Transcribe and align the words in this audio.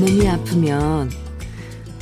몸이 0.00 0.28
아프면 0.28 1.10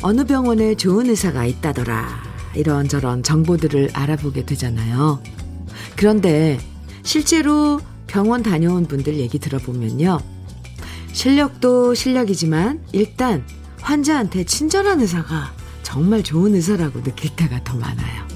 어느 0.02 0.24
병원에 0.24 0.74
좋은 0.74 1.08
의사가 1.08 1.44
있다더라. 1.44 2.08
이런저런 2.54 3.22
정보들을 3.22 3.90
알아보게 3.92 4.44
되잖아요. 4.44 5.22
그런데 5.96 6.58
실제로 7.02 7.80
병원 8.06 8.42
다녀온 8.42 8.86
분들 8.86 9.16
얘기 9.16 9.38
들어보면요. 9.38 10.20
실력도 11.12 11.94
실력이지만 11.94 12.82
일단 12.92 13.44
환자한테 13.80 14.44
친절한 14.44 15.00
의사가 15.00 15.52
정말 15.82 16.22
좋은 16.22 16.54
의사라고 16.54 17.02
느낄 17.02 17.34
때가 17.36 17.62
더 17.64 17.76
많아요. 17.76 18.26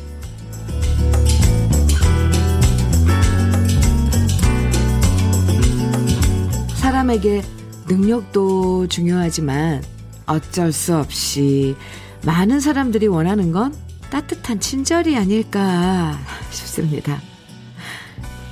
사람에게 6.77 7.43
능력도 7.89 8.89
중요하지만 8.89 9.83
어쩔 10.27 10.73
수 10.73 10.97
없이 10.97 11.77
많은 12.25 12.61
사람들이 12.61 13.07
원하는 13.07 13.53
건 13.53 13.75
따뜻한 14.11 14.61
친절이 14.61 15.17
아닐까 15.17 16.19
싶습니다. 16.51 17.21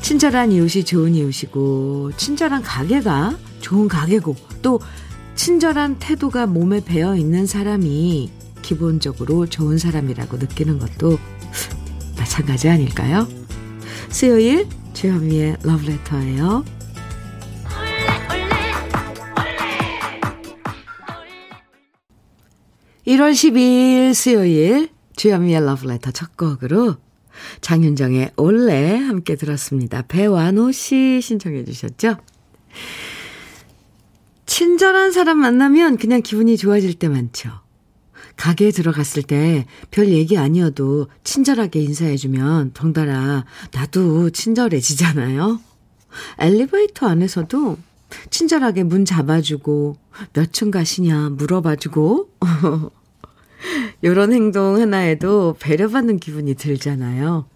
친절한 0.05 0.53
이웃이 0.53 0.85
좋은 0.85 1.15
이웃이고, 1.15 2.11
친절한 2.19 2.61
가게가 2.61 3.39
좋은 3.63 3.89
가게고, 3.89 4.37
또 4.61 4.79
친절한 5.35 5.99
태도가 5.99 6.47
몸에 6.47 6.85
배어 6.85 7.17
있는 7.17 7.47
사람이 7.47 8.31
기본적으로 8.61 9.47
좋은 9.47 9.79
사람이라고 9.79 10.37
느끼는 10.37 10.79
것도 10.79 11.19
마찬가지 12.19 12.69
아닐까요? 12.69 13.27
수요일 14.11 14.69
주현미의 14.93 15.57
러브레터예요. 15.63 16.67
1월 23.07 23.33
12일 23.33 24.13
수요일 24.13 24.91
주현미의 25.17 25.65
러브레터 25.65 26.11
첫 26.11 26.37
곡으로 26.37 26.97
장윤정의 27.61 28.33
올레 28.37 28.97
함께 28.97 29.37
들었습니다. 29.37 30.03
배완호 30.03 30.73
씨 30.73 31.21
신청해 31.23 31.65
주셨죠? 31.65 32.17
친절한 34.47 35.13
사람 35.13 35.39
만나면 35.39 35.97
그냥 35.97 36.23
기분이 36.23 36.57
좋아질 36.57 36.95
때 36.95 37.09
많죠. 37.09 37.51
가게에 38.37 38.71
들어갔을 38.73 39.23
때 39.23 39.65
별 39.91 40.09
얘기 40.09 40.37
아니어도 40.39 41.09
친절하게 41.23 41.81
인사해주면 41.81 42.73
덩달아 42.75 43.45
나도 43.73 44.31
친절해지잖아요. 44.31 45.61
엘리베이터 46.39 47.07
안에서도 47.09 47.79
친절하게 48.31 48.85
문 48.85 49.05
잡아주고 49.05 49.97
몇 50.33 50.53
층 50.53 50.71
가시냐 50.71 51.31
물어봐주고 51.31 52.31
이런 54.03 54.33
행동 54.33 54.81
하나에도 54.81 55.57
배려받는 55.59 56.19
기분이 56.19 56.55
들잖아요. 56.55 57.47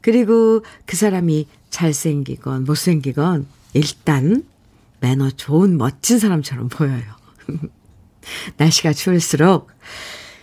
그리고 0.00 0.62
그 0.84 0.96
사람이 0.96 1.46
잘생기건 1.70 2.64
못생기건 2.64 3.46
일단 3.74 4.44
매너 5.00 5.30
좋은 5.30 5.76
멋진 5.78 6.18
사람처럼 6.18 6.68
보여요. 6.68 7.02
날씨가 8.56 8.92
추울수록 8.92 9.68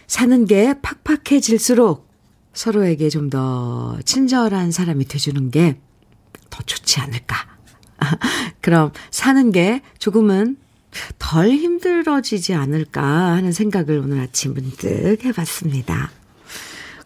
사는 0.08 0.46
게 0.46 0.76
팍팍해질수록 0.82 2.08
서로에게 2.54 3.10
좀 3.10 3.30
더 3.30 3.98
친절한 4.06 4.72
사람이 4.72 5.06
돼주는 5.06 5.50
게 5.52 5.78
더 6.54 6.62
좋지 6.62 7.00
않을까. 7.00 7.36
그럼 8.62 8.92
사는 9.10 9.52
게 9.52 9.82
조금은 9.98 10.58
덜 11.20 11.50
힘들어지지 11.50 12.54
않을까 12.54 13.04
하는 13.04 13.52
생각을 13.52 14.00
오늘 14.00 14.20
아침 14.20 14.54
문득 14.54 15.18
해봤습니다. 15.24 16.12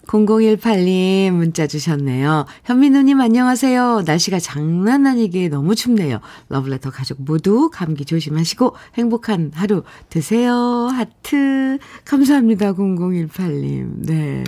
0018님 0.07 1.31
문자 1.31 1.67
주셨네요. 1.67 2.45
현민우님 2.63 3.19
안녕하세요. 3.19 4.03
날씨가 4.05 4.39
장난 4.39 5.05
아니게 5.05 5.49
너무 5.49 5.75
춥네요. 5.75 6.21
러블레터 6.49 6.91
가족 6.91 7.21
모두 7.21 7.69
감기 7.71 8.05
조심하시고 8.05 8.75
행복한 8.95 9.51
하루 9.53 9.83
되세요. 10.09 10.53
하트. 10.53 11.77
감사합니다. 12.05 12.73
0018님. 12.73 14.05
네. 14.05 14.43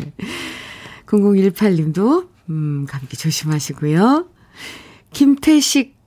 0018님도, 1.05 2.29
음, 2.49 2.85
감기 2.87 3.17
조심하시고요. 3.17 4.27
김태식 5.11 5.98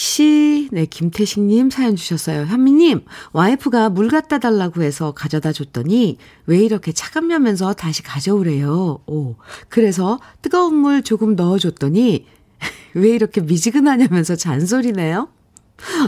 씨, 0.00 0.70
네, 0.72 0.86
김태식님 0.86 1.68
사연 1.68 1.94
주셨어요. 1.94 2.46
현미님, 2.46 3.04
와이프가 3.34 3.90
물 3.90 4.08
갖다 4.08 4.38
달라고 4.38 4.82
해서 4.82 5.12
가져다 5.12 5.52
줬더니 5.52 6.16
왜 6.46 6.58
이렇게 6.60 6.90
차갑냐면서 6.90 7.74
다시 7.74 8.02
가져오래요. 8.02 9.00
오, 9.06 9.34
그래서 9.68 10.18
뜨거운 10.40 10.76
물 10.76 11.02
조금 11.02 11.36
넣어줬더니 11.36 12.24
왜 12.94 13.10
이렇게 13.10 13.42
미지근하냐면서 13.42 14.36
잔소리네요. 14.36 15.28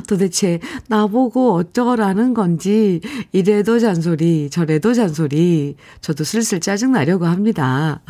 도대체 0.09 0.61
나보고 0.89 1.53
어쩌라는 1.53 2.33
건지 2.33 3.03
이래도 3.33 3.79
잔소리 3.79 4.49
저래도 4.49 4.95
잔소리 4.95 5.77
저도 6.01 6.25
슬슬 6.25 6.61
짜증나려고 6.61 7.27
합니다. 7.27 8.01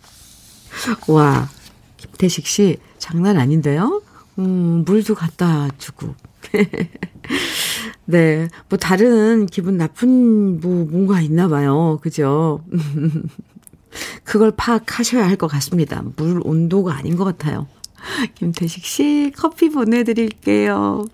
와 1.08 1.48
김태식 1.96 2.46
씨 2.46 2.76
장난 2.98 3.38
아닌데요? 3.38 4.02
음, 4.40 4.84
물도 4.86 5.14
갖다 5.14 5.68
주고. 5.78 6.14
네. 8.06 8.48
뭐, 8.68 8.78
다른 8.78 9.46
기분 9.46 9.76
나쁜, 9.76 10.60
뭐, 10.60 10.86
뭔가 10.86 11.20
있나 11.20 11.48
봐요. 11.48 11.98
그죠? 12.02 12.64
그걸 14.24 14.52
파악하셔야 14.52 15.26
할 15.28 15.36
것 15.36 15.46
같습니다. 15.48 16.02
물 16.16 16.40
온도가 16.44 16.94
아닌 16.96 17.16
것 17.16 17.24
같아요. 17.24 17.66
김태식 18.36 18.84
씨, 18.84 19.32
커피 19.36 19.68
보내드릴게요. 19.68 21.04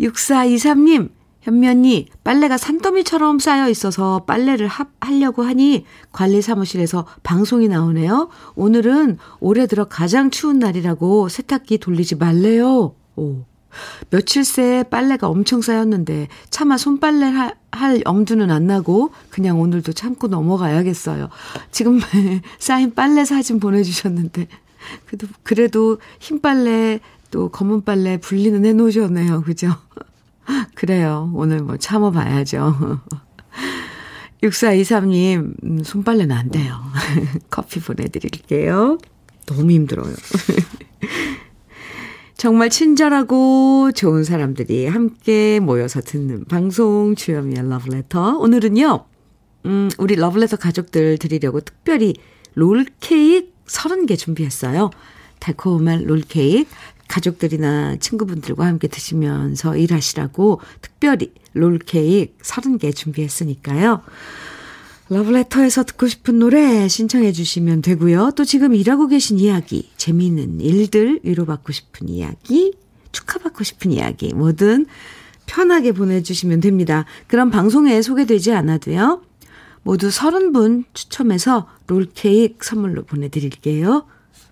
6423님, 0.00 1.10
현면이 1.46 2.08
빨래가 2.24 2.58
산더미처럼 2.58 3.38
쌓여 3.38 3.68
있어서 3.70 4.24
빨래를 4.26 4.66
합, 4.66 4.88
하려고 5.00 5.44
하니 5.44 5.84
관리 6.10 6.42
사무실에서 6.42 7.06
방송이 7.22 7.68
나오네요. 7.68 8.30
오늘은 8.56 9.18
올해 9.38 9.68
들어 9.68 9.84
가장 9.84 10.32
추운 10.32 10.58
날이라고 10.58 11.28
세탁기 11.28 11.78
돌리지 11.78 12.16
말래요. 12.16 12.96
오. 13.14 13.44
며칠 14.10 14.44
새 14.44 14.84
빨래가 14.90 15.28
엄청 15.28 15.60
쌓였는데 15.60 16.26
차마 16.50 16.76
손빨래 16.76 17.26
할, 17.26 17.54
할 17.70 18.02
엄두는 18.04 18.50
안 18.50 18.66
나고 18.66 19.12
그냥 19.30 19.60
오늘도 19.60 19.92
참고 19.92 20.26
넘어가야겠어요. 20.26 21.28
지금 21.70 22.00
쌓인 22.58 22.92
빨래 22.92 23.24
사진 23.24 23.60
보내주셨는데 23.60 24.48
그래도, 25.06 25.28
그래도 25.44 25.98
흰 26.18 26.40
빨래 26.40 26.98
또 27.30 27.50
검은 27.50 27.84
빨래 27.84 28.16
분리는 28.16 28.64
해놓으셨네요. 28.64 29.42
그죠? 29.42 29.76
그래요. 30.74 31.30
오늘 31.34 31.60
뭐 31.60 31.76
참아봐야죠. 31.76 33.00
6423님, 34.42 35.54
음, 35.64 35.82
손빨래는 35.82 36.36
안 36.36 36.50
돼요. 36.50 36.78
커피 37.50 37.80
보내드릴게요. 37.80 38.98
너무 39.46 39.70
힘들어요. 39.70 40.12
정말 42.36 42.68
친절하고 42.68 43.92
좋은 43.92 44.22
사람들이 44.22 44.86
함께 44.86 45.58
모여서 45.58 46.02
듣는 46.02 46.44
방송 46.44 47.14
주현미의 47.14 47.68
러브레터. 47.68 48.38
오늘은요, 48.38 49.06
음, 49.64 49.88
우리 49.98 50.16
러브레터 50.16 50.56
가족들 50.56 51.18
드리려고 51.18 51.60
특별히 51.60 52.14
롤케이크 52.54 53.56
30개 53.66 54.18
준비했어요. 54.18 54.90
달콤한 55.40 56.04
롤케이크 56.04 56.70
가족들이나 57.08 57.96
친구분들과 57.96 58.66
함께 58.66 58.88
드시면서 58.88 59.76
일하시라고 59.76 60.60
특별히 60.80 61.32
롤케이크 61.52 62.36
30개 62.42 62.94
준비했으니까요. 62.94 64.02
러브레터에서 65.08 65.84
듣고 65.84 66.08
싶은 66.08 66.38
노래 66.40 66.88
신청해 66.88 67.30
주시면 67.32 67.82
되고요. 67.82 68.32
또 68.36 68.44
지금 68.44 68.74
일하고 68.74 69.06
계신 69.06 69.38
이야기, 69.38 69.90
재미있는 69.96 70.60
일들, 70.60 71.20
위로받고 71.22 71.72
싶은 71.72 72.08
이야기, 72.08 72.74
축하받고 73.12 73.62
싶은 73.62 73.92
이야기, 73.92 74.34
뭐든 74.34 74.86
편하게 75.46 75.92
보내주시면 75.92 76.60
됩니다. 76.60 77.04
그럼 77.28 77.50
방송에 77.50 78.02
소개되지 78.02 78.52
않아도요. 78.52 79.22
모두 79.84 80.08
30분 80.08 80.84
추첨해서 80.92 81.68
롤케이크 81.86 82.66
선물로 82.66 83.04
보내드릴게요. 83.04 84.06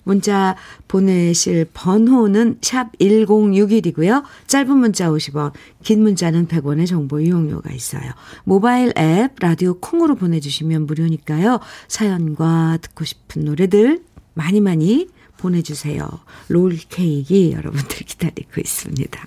문자 0.05 0.57
보내실 0.87 1.67
번호는 1.73 2.59
샵 2.61 2.93
1061이고요. 2.99 4.23
짧은 4.47 4.77
문자 4.77 5.09
50원, 5.09 5.53
긴 5.83 6.03
문자는 6.03 6.47
100원의 6.47 6.87
정보 6.87 7.21
이용료가 7.21 7.73
있어요. 7.73 8.13
모바일 8.45 8.93
앱 8.99 9.33
라디오 9.41 9.75
콩으로 9.81 10.15
보내주시면 10.15 10.87
무료니까요. 10.87 11.61
사연과 11.89 12.79
듣고 12.83 13.05
싶은 13.05 13.45
노래들 13.45 14.03
많이 14.35 14.61
많이 14.61 15.09
보내주세요. 15.39 16.09
롤 16.49 16.77
케이크 16.89 17.51
여러분들 17.53 17.99
기다리고 17.99 18.61
있습니다. 18.61 19.27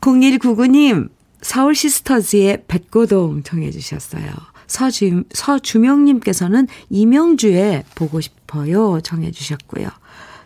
0199님, 0.00 1.10
서울 1.42 1.74
시스터즈의 1.74 2.64
뱃고동 2.66 3.42
청해주셨어요. 3.42 4.30
서주, 4.68 5.24
서주명님께서는 5.32 6.68
이명주의 6.90 7.84
보고 7.94 8.20
싶어요 8.20 9.00
청해주셨고요. 9.00 9.88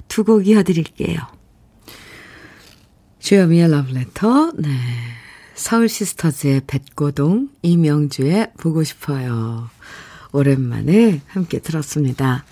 두 0.08 0.24
곡 0.24 0.46
이어드릴게요. 0.46 1.18
주현미의 3.18 3.70
러브레터, 3.70 4.52
네. 4.58 4.68
서울 5.54 5.88
시스터즈의 5.88 6.62
뱃고동, 6.66 7.48
이명주의 7.62 8.50
보고 8.58 8.82
싶어요. 8.82 9.68
오랜만에 10.32 11.20
함께 11.28 11.58
들었습니다. 11.60 12.44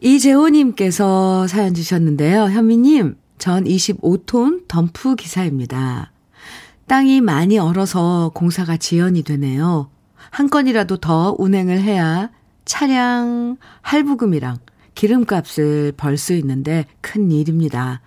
이재호님께서 0.00 1.46
사연 1.46 1.74
주셨는데요. 1.74 2.44
현미님, 2.44 3.16
전 3.38 3.64
25톤 3.64 4.66
덤프 4.68 5.16
기사입니다. 5.16 6.12
땅이 6.86 7.20
많이 7.20 7.58
얼어서 7.58 8.30
공사가 8.34 8.76
지연이 8.76 9.22
되네요. 9.22 9.90
한 10.30 10.48
건이라도 10.48 10.98
더 10.98 11.34
운행을 11.38 11.80
해야 11.80 12.30
차량 12.64 13.56
할부금이랑 13.82 14.58
기름값을 14.94 15.92
벌 15.96 16.16
수 16.18 16.32
있는데 16.34 16.84
큰 17.00 17.30
일입니다. 17.30 18.00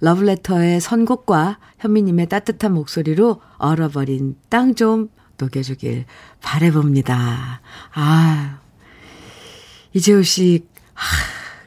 러브레터의 0.00 0.80
선곡과 0.80 1.58
현미님의 1.78 2.28
따뜻한 2.28 2.72
목소리로 2.72 3.40
얼어버린 3.58 4.36
땅 4.48 4.74
좀 4.74 5.08
녹여주길 5.36 6.04
바래봅니다. 6.42 7.60
아, 7.94 8.60
이재호 9.94 10.22
씨, 10.22 10.66
아, 10.94 11.00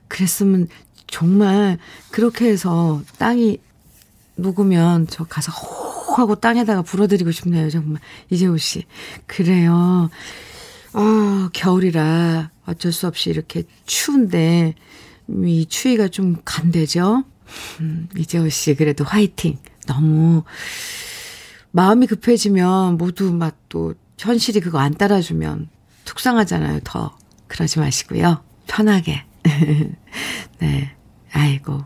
그랬으면 0.07 0.67
정말 1.07 1.77
그렇게 2.09 2.49
해서 2.49 3.01
땅이 3.17 3.59
녹으면 4.35 5.07
저 5.07 5.23
가서 5.25 5.51
호 5.51 5.80
하고 6.19 6.35
땅에다가 6.35 6.81
불어드리고 6.81 7.31
싶네요. 7.31 7.69
정말 7.69 8.01
이재호 8.29 8.57
씨. 8.57 8.85
그래요. 9.27 10.09
아, 10.93 11.49
겨울이라 11.53 12.51
어쩔 12.65 12.91
수 12.91 13.07
없이 13.07 13.29
이렇게 13.29 13.63
추운데 13.85 14.73
이 15.29 15.65
추위가 15.67 16.07
좀 16.07 16.37
간대죠. 16.43 17.23
음, 17.79 18.09
이재호 18.17 18.49
씨 18.49 18.75
그래도 18.75 19.03
화이팅. 19.03 19.57
너무 19.87 20.43
마음이 21.71 22.07
급해지면 22.07 22.97
모두 22.97 23.31
막 23.33 23.61
또 23.71 23.95
현실이 24.19 24.59
그거 24.59 24.77
안 24.77 24.93
따라주면 24.93 25.69
속상하잖아요. 26.05 26.81
더 26.83 27.17
그러지 27.47 27.79
마시고요. 27.79 28.43
편하게. 28.67 29.23
네. 30.59 30.95
아이고. 31.31 31.83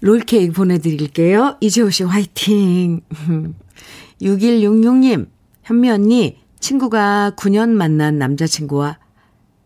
롤케이크 0.00 0.52
보내드릴게요. 0.52 1.56
이재호 1.60 1.90
씨 1.90 2.04
화이팅. 2.04 3.00
6166님, 4.22 5.28
현미 5.62 5.90
언니, 5.90 6.38
친구가 6.60 7.32
9년 7.36 7.70
만난 7.70 8.18
남자친구와 8.18 8.98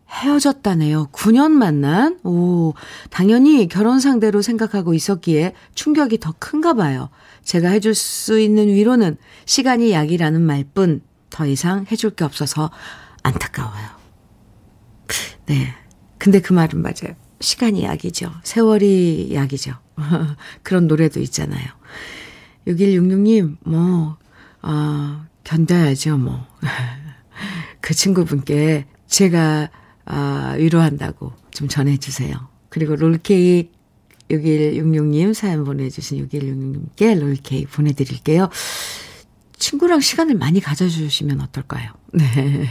헤어졌다네요. 0.09 1.07
9년 1.11 1.51
만난? 1.51 2.19
오, 2.23 2.73
당연히 3.09 3.67
결혼 3.67 3.99
상대로 3.99 4.41
생각하고 4.43 4.93
있었기에 4.93 5.53
충격이 5.73 6.19
더 6.19 6.33
큰가 6.37 6.73
봐요. 6.73 7.09
제가 7.43 7.69
해줄 7.69 7.95
수 7.95 8.39
있는 8.39 8.67
위로는 8.67 9.17
시간이 9.45 9.91
약이라는 9.91 10.41
말뿐 10.41 11.01
더 11.31 11.47
이상 11.47 11.85
해줄 11.91 12.11
게 12.11 12.23
없어서 12.23 12.69
안타까워요. 13.23 13.87
네. 15.47 15.73
근데 16.19 16.39
그 16.39 16.53
말은 16.53 16.81
맞아요. 16.81 17.15
시간이 17.43 17.83
약이죠. 17.83 18.31
세월이 18.43 19.31
약이죠. 19.33 19.73
그런 20.63 20.87
노래도 20.87 21.19
있잖아요. 21.19 21.65
6166님, 22.67 23.57
뭐, 23.65 24.17
아, 24.61 25.27
견뎌야죠, 25.43 26.17
뭐. 26.17 26.45
그 27.81 27.93
친구분께 27.93 28.85
제가, 29.07 29.69
아, 30.05 30.55
위로한다고 30.57 31.33
좀 31.51 31.67
전해주세요. 31.67 32.33
그리고 32.69 32.95
롤케이크 32.95 33.69
6166님 34.31 35.33
사연 35.33 35.63
보내주신 35.65 36.27
6166님께 36.27 37.19
롤케이크 37.19 37.69
보내드릴게요. 37.71 38.49
친구랑 39.57 39.99
시간을 39.99 40.35
많이 40.35 40.59
가져주시면 40.59 41.41
어떨까요? 41.41 41.91
네. 42.13 42.67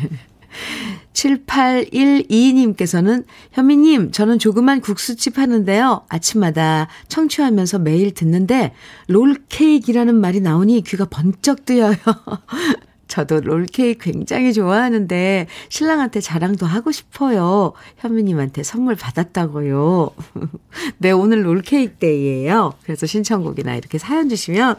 7812님께서는 1.22 3.24
현미님, 3.52 4.10
저는 4.10 4.38
조그만 4.38 4.80
국수집 4.80 5.38
하는데요. 5.38 6.04
아침마다 6.08 6.88
청취하면서 7.08 7.78
매일 7.80 8.12
듣는데 8.12 8.72
롤케이크라는 9.08 10.14
말이 10.14 10.40
나오니 10.40 10.82
귀가 10.82 11.04
번쩍 11.04 11.64
뜨여요. 11.64 11.96
저도 13.12 13.40
롤케이크 13.40 14.10
굉장히 14.10 14.54
좋아하는데 14.54 15.46
신랑한테 15.68 16.22
자랑도 16.22 16.64
하고 16.64 16.92
싶어요. 16.92 17.74
현미님한테 17.98 18.62
선물 18.62 18.96
받았다고요. 18.96 20.12
네, 20.96 21.10
오늘 21.10 21.44
롤케이크 21.44 21.96
데이예요. 21.96 22.72
그래서 22.82 23.04
신청곡이나 23.04 23.74
이렇게 23.74 23.98
사연 23.98 24.30
주시면 24.30 24.76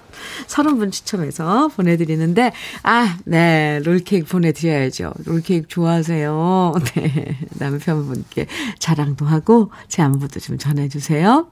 서른 0.48 0.80
분 0.80 0.90
추첨해서 0.90 1.68
보내드리는데 1.68 2.54
아, 2.82 3.20
네, 3.26 3.80
롤케이크 3.86 4.26
보내드려야죠. 4.26 5.14
롤케이크 5.26 5.68
좋아하세요. 5.68 6.74
네, 6.96 7.38
남편분께 7.60 8.48
자랑도 8.80 9.28
하고 9.28 9.70
제 9.88 10.02
안부도 10.02 10.40
좀 10.40 10.58
전해주세요. 10.58 11.46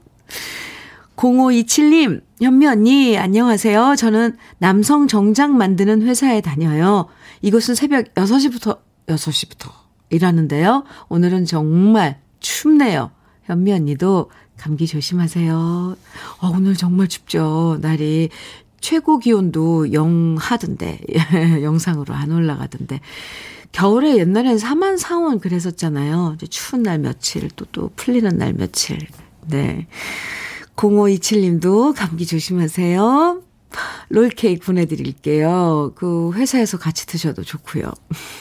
0527님, 1.16 2.22
현미 2.40 2.66
언니, 2.66 3.18
안녕하세요. 3.18 3.96
저는 3.96 4.36
남성 4.58 5.06
정장 5.06 5.56
만드는 5.56 6.02
회사에 6.02 6.40
다녀요. 6.40 7.06
이곳은 7.42 7.74
새벽 7.74 8.14
6시부터, 8.14 8.78
6시부터 9.06 9.70
일하는데요. 10.10 10.84
오늘은 11.08 11.44
정말 11.44 12.20
춥네요. 12.40 13.10
현미 13.44 13.72
언니도 13.72 14.30
감기 14.56 14.86
조심하세요. 14.86 15.96
어, 16.40 16.48
오늘 16.54 16.74
정말 16.74 17.08
춥죠. 17.08 17.78
날이 17.80 18.30
최고 18.80 19.18
기온도 19.18 19.92
영 19.92 20.36
하던데, 20.38 20.98
영상으로 21.62 22.14
안 22.14 22.32
올라가던데. 22.32 23.00
겨울에 23.70 24.18
옛날엔 24.18 24.56
4만 24.58 24.98
4원 25.00 25.40
그랬었잖아요. 25.40 26.36
추운 26.50 26.82
날 26.82 26.98
며칠, 26.98 27.48
또, 27.56 27.64
또 27.72 27.90
풀리는 27.96 28.28
날 28.36 28.52
며칠. 28.52 28.98
네. 29.46 29.86
0527님도 30.76 31.94
감기 31.96 32.26
조심하세요. 32.26 33.42
롤케이크 34.10 34.64
보내드릴게요. 34.66 35.92
그 35.94 36.32
회사에서 36.34 36.78
같이 36.78 37.06
드셔도 37.06 37.42
좋고요. 37.42 37.84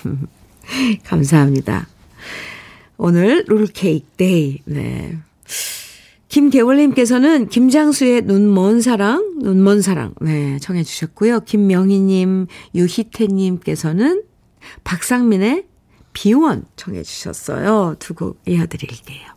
감사합니다. 1.05 1.87
오늘 2.97 3.45
롤케이크 3.47 4.05
day. 4.17 4.59
네. 4.65 5.17
김계월님께서는 6.27 7.49
김장수의 7.49 8.21
눈 8.21 8.49
먼 8.53 8.79
사랑, 8.81 9.39
눈 9.41 9.57
먼 9.63 9.81
사랑, 9.81 10.13
네, 10.21 10.57
청해주셨고요. 10.59 11.41
김명희님, 11.41 12.47
유희태님께서는 12.75 14.23
박상민의 14.85 15.65
비원 16.13 16.63
청해주셨어요. 16.77 17.95
두 17.99 18.13
곡 18.13 18.41
이어드릴게요. 18.47 19.27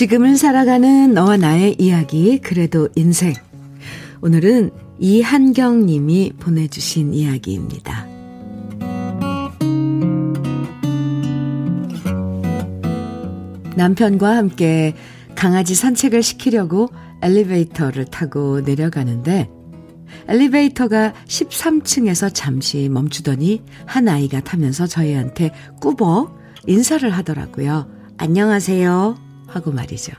지금을 0.00 0.36
살아가는 0.36 1.12
너와 1.12 1.36
나의 1.36 1.76
이야기, 1.78 2.38
그래도 2.38 2.88
인생. 2.96 3.34
오늘은 4.22 4.70
이한경 4.98 5.84
님이 5.84 6.32
보내주신 6.40 7.12
이야기입니다. 7.12 8.06
남편과 13.76 14.38
함께 14.38 14.94
강아지 15.34 15.74
산책을 15.74 16.22
시키려고 16.22 16.88
엘리베이터를 17.20 18.06
타고 18.06 18.62
내려가는데 18.62 19.50
엘리베이터가 20.28 21.12
13층에서 21.26 22.30
잠시 22.32 22.88
멈추더니 22.88 23.62
한 23.84 24.08
아이가 24.08 24.40
타면서 24.40 24.86
저희한테 24.86 25.52
꾸벅 25.82 26.38
인사를 26.66 27.10
하더라고요. 27.10 27.86
안녕하세요. 28.16 29.29
하고 29.50 29.70
말이죠. 29.72 30.12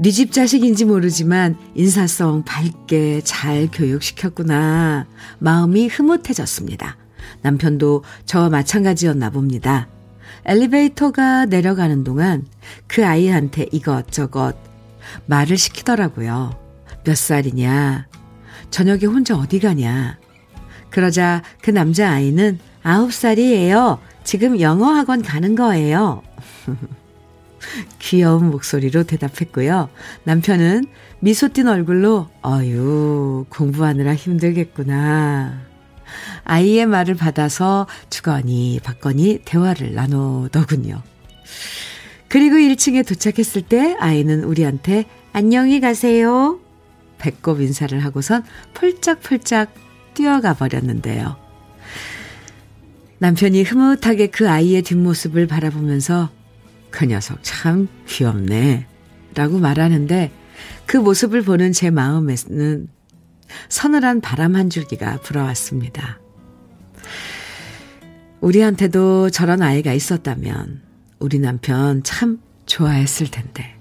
네 0.00 0.10
집 0.10 0.30
자식인지 0.32 0.84
모르지만 0.84 1.56
인사성 1.74 2.44
밝게 2.44 3.20
잘 3.24 3.68
교육시켰구나. 3.72 5.06
마음이 5.40 5.88
흐뭇해졌습니다. 5.88 6.96
남편도 7.42 8.04
저와 8.24 8.48
마찬가지였나 8.48 9.30
봅니다. 9.30 9.88
엘리베이터가 10.44 11.46
내려가는 11.46 12.04
동안 12.04 12.46
그 12.86 13.04
아이한테 13.04 13.66
이것저것 13.72 14.54
말을 15.26 15.56
시키더라고요. 15.58 16.56
몇 17.04 17.16
살이냐? 17.16 18.06
저녁에 18.70 19.06
혼자 19.06 19.36
어디 19.36 19.58
가냐? 19.58 20.18
그러자 20.90 21.42
그 21.60 21.70
남자아이는 21.70 22.58
아홉 22.82 23.12
살이에요. 23.12 23.98
지금 24.24 24.60
영어 24.60 24.92
학원 24.92 25.22
가는 25.22 25.54
거예요. 25.54 26.22
귀여운 27.98 28.50
목소리로 28.50 29.04
대답했고요. 29.04 29.88
남편은 30.24 30.84
미소 31.20 31.48
띤 31.48 31.68
얼굴로, 31.68 32.28
어유, 32.44 33.46
공부하느라 33.48 34.14
힘들겠구나. 34.14 35.60
아이의 36.44 36.86
말을 36.86 37.14
받아서 37.14 37.86
주거니 38.10 38.80
받거니 38.82 39.40
대화를 39.44 39.94
나누더군요. 39.94 41.02
그리고 42.28 42.56
1층에 42.56 43.06
도착했을 43.06 43.62
때 43.62 43.96
아이는 43.98 44.44
우리한테 44.44 45.06
안녕히 45.32 45.80
가세요. 45.80 46.60
배꼽 47.18 47.60
인사를 47.60 47.98
하고선 48.04 48.44
펄짝펄짝 48.74 49.74
뛰어가 50.14 50.54
버렸는데요. 50.54 51.36
남편이 53.18 53.64
흐뭇하게 53.64 54.28
그 54.28 54.48
아이의 54.48 54.82
뒷모습을 54.82 55.46
바라보면서 55.46 56.30
그 56.90 57.04
녀석 57.06 57.38
참 57.42 57.88
귀엽네. 58.06 58.86
라고 59.34 59.58
말하는데 59.58 60.32
그 60.86 60.96
모습을 60.96 61.42
보는 61.42 61.72
제 61.72 61.90
마음에는 61.90 62.88
서늘한 63.68 64.20
바람 64.20 64.56
한 64.56 64.70
줄기가 64.70 65.18
불어왔습니다. 65.20 66.18
우리한테도 68.40 69.30
저런 69.30 69.62
아이가 69.62 69.92
있었다면 69.92 70.82
우리 71.18 71.38
남편 71.38 72.02
참 72.02 72.38
좋아했을 72.66 73.30
텐데. 73.30 73.74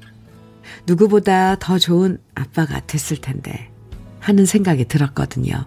누구보다 0.86 1.58
더 1.60 1.78
좋은 1.78 2.18
아빠가 2.34 2.80
됐을 2.86 3.18
텐데. 3.18 3.72
하는 4.20 4.46
생각이 4.46 4.86
들었거든요. 4.86 5.66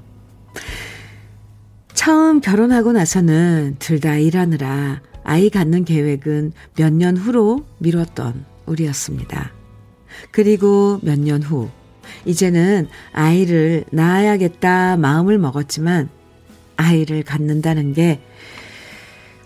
처음 1.95 2.41
결혼하고 2.41 2.93
나서는 2.93 3.77
둘 3.79 4.01
다 4.01 4.17
일하느라 4.17 5.03
아이 5.31 5.49
갖는 5.49 5.85
계획은 5.85 6.53
몇 6.77 6.93
년 6.93 7.17
후로 7.17 7.65
미뤘던 7.79 8.45
우리였습니다. 8.67 9.53
그리고 10.33 10.99
몇 11.03 11.21
년 11.21 11.41
후, 11.41 11.69
이제는 12.25 12.89
아이를 13.13 13.85
낳아야겠다 13.93 14.97
마음을 14.97 15.39
먹었지만 15.39 16.09
아이를 16.77 17.23
갖는다는 17.23 17.95
게 17.95 18.21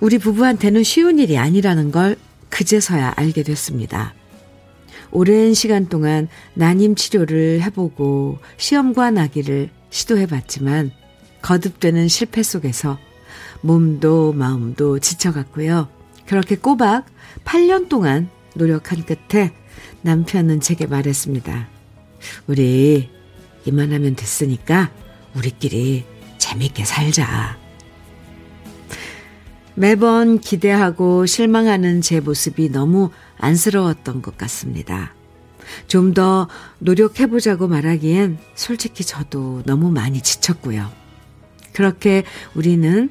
우리 0.01 0.17
부부한테는 0.17 0.85
쉬운 0.85 1.19
일이 1.19 1.37
아니라는 1.37 1.91
걸 1.91 2.17
그제서야 2.49 3.13
알게 3.17 3.43
됐습니다. 3.43 4.15
오랜 5.11 5.53
시간 5.53 5.87
동안 5.91 6.29
난임 6.55 6.95
치료를 6.95 7.61
해보고 7.61 8.39
시험과 8.57 9.11
나기를 9.11 9.69
시도해봤지만 9.91 10.93
거듭되는 11.43 12.09
실패 12.09 12.43
속에서 12.43 12.97
몸도 13.65 14.35
마음도 14.35 14.99
지쳐갔고요. 14.99 15.89
그렇게 16.27 16.55
꼬박 16.55 17.07
8년 17.45 17.89
동안 17.89 18.29
노력한 18.55 19.05
끝에 19.05 19.53
남편은 20.03 20.61
제게 20.61 20.87
말했습니다. 20.87 21.69
우리 22.47 23.09
이만하면 23.65 24.17
됐으니까 24.17 24.93
우리끼리 25.35 26.05
재밌게 26.37 26.85
살자. 26.85 27.59
매번 29.75 30.39
기대하고 30.39 31.25
실망하는 31.25 32.03
제 32.03 32.21
모습이 32.21 32.69
너무 32.69 33.11
안쓰러웠던 33.39 34.21
것 34.21 34.37
같습니다. 34.37 35.15
좀 35.89 36.13
더 36.13 36.49
노력해보자고 36.81 37.67
말하기엔 37.67 38.39
솔직히 38.55 39.05
저도 39.05 39.63
너무 39.65 39.91
많이 39.91 40.21
지쳤고요. 40.21 40.91
그렇게 41.73 42.25
우리는 42.55 43.09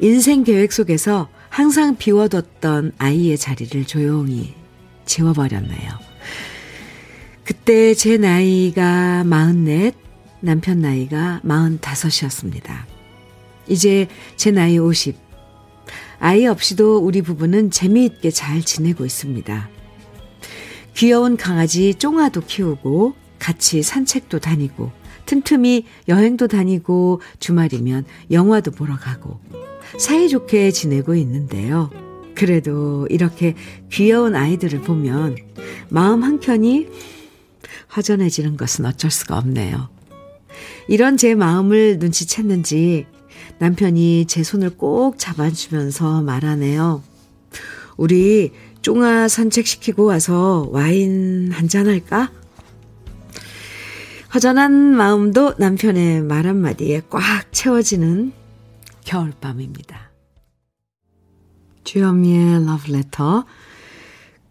인생 0.00 0.44
계획 0.44 0.72
속에서 0.72 1.28
항상 1.48 1.96
비워뒀던 1.96 2.92
아이의 2.98 3.36
자리를 3.38 3.84
조용히 3.84 4.54
지워버렸네요. 5.04 5.90
그때 7.44 7.94
제 7.94 8.16
나이가 8.16 9.24
44, 9.24 9.90
남편 10.40 10.80
나이가 10.80 11.40
45이었습니다. 11.44 12.84
이제 13.66 14.08
제 14.36 14.50
나이 14.50 14.78
50. 14.78 15.16
아이 16.20 16.46
없이도 16.46 16.98
우리 16.98 17.22
부부는 17.22 17.70
재미있게 17.70 18.30
잘 18.30 18.62
지내고 18.62 19.04
있습니다. 19.04 19.68
귀여운 20.94 21.36
강아지 21.36 21.94
쫑아도 21.94 22.42
키우고 22.42 23.14
같이 23.38 23.82
산책도 23.82 24.38
다니고 24.38 24.92
틈틈이 25.30 25.84
여행도 26.08 26.48
다니고 26.48 27.20
주말이면 27.38 28.04
영화도 28.32 28.72
보러 28.72 28.96
가고 28.96 29.38
사이좋게 29.96 30.72
지내고 30.72 31.14
있는데요. 31.14 31.88
그래도 32.34 33.06
이렇게 33.10 33.54
귀여운 33.92 34.34
아이들을 34.34 34.80
보면 34.80 35.36
마음 35.88 36.24
한켠이 36.24 36.88
허전해지는 37.94 38.56
것은 38.56 38.86
어쩔 38.86 39.12
수가 39.12 39.38
없네요. 39.38 39.88
이런 40.88 41.16
제 41.16 41.36
마음을 41.36 42.00
눈치챘는지 42.00 43.04
남편이 43.58 44.24
제 44.26 44.42
손을 44.42 44.70
꼭 44.70 45.16
잡아주면서 45.16 46.22
말하네요. 46.22 47.04
우리 47.96 48.50
쫑아 48.82 49.28
산책시키고 49.28 50.06
와서 50.06 50.68
와인 50.72 51.52
한잔 51.52 51.86
할까? 51.86 52.32
허전한 54.32 54.72
마음도 54.72 55.54
남편의 55.58 56.22
말 56.22 56.46
한마디에 56.46 57.02
꽉 57.10 57.52
채워지는 57.52 58.32
겨울밤입니다. 59.04 60.10
주현미의 61.82 62.64
러브레터 62.64 63.44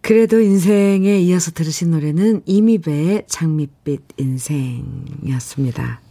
그래도 0.01 0.41
인생에 0.41 1.19
이어서 1.19 1.51
들으신 1.51 1.91
노래는 1.91 2.41
이미배의 2.45 3.27
장밋빛 3.27 4.01
인생이었습니다. 4.17 6.01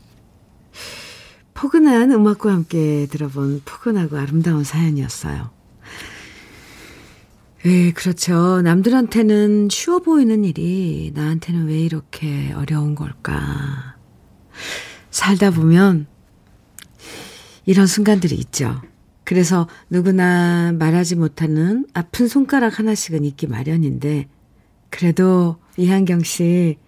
포근한 1.53 2.13
음악과 2.13 2.51
함께 2.51 3.07
들어본 3.11 3.63
포근하고 3.67 4.17
아름다운 4.17 4.65
사연이었어요. 4.65 5.58
예, 7.65 7.91
그렇죠. 7.93 8.63
남들한테는 8.63 9.69
쉬워 9.71 9.99
보이는 9.99 10.45
일이 10.45 11.11
나한테는 11.15 11.67
왜 11.67 11.81
이렇게 11.81 12.53
어려운 12.53 12.95
걸까. 12.95 13.97
살다 15.11 15.51
보면 15.51 16.07
이런 17.67 17.87
순간들이 17.87 18.37
있죠. 18.37 18.81
그래서 19.25 19.69
누구나 19.91 20.73
말하지 20.79 21.17
못하는 21.17 21.87
아픈 21.95 22.29
손가락 22.29 22.79
하나씩은 22.79 23.25
있기 23.25 23.47
마련인데, 23.49 24.29
그래도 24.89 25.59
이한경 25.77 26.23
씨, 26.23 26.79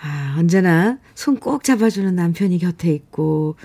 아, 0.00 0.36
언제나 0.38 0.98
손 1.14 1.36
꼭 1.38 1.62
잡아주는 1.64 2.14
남편이 2.16 2.58
곁에 2.58 2.92
있고, 2.92 3.56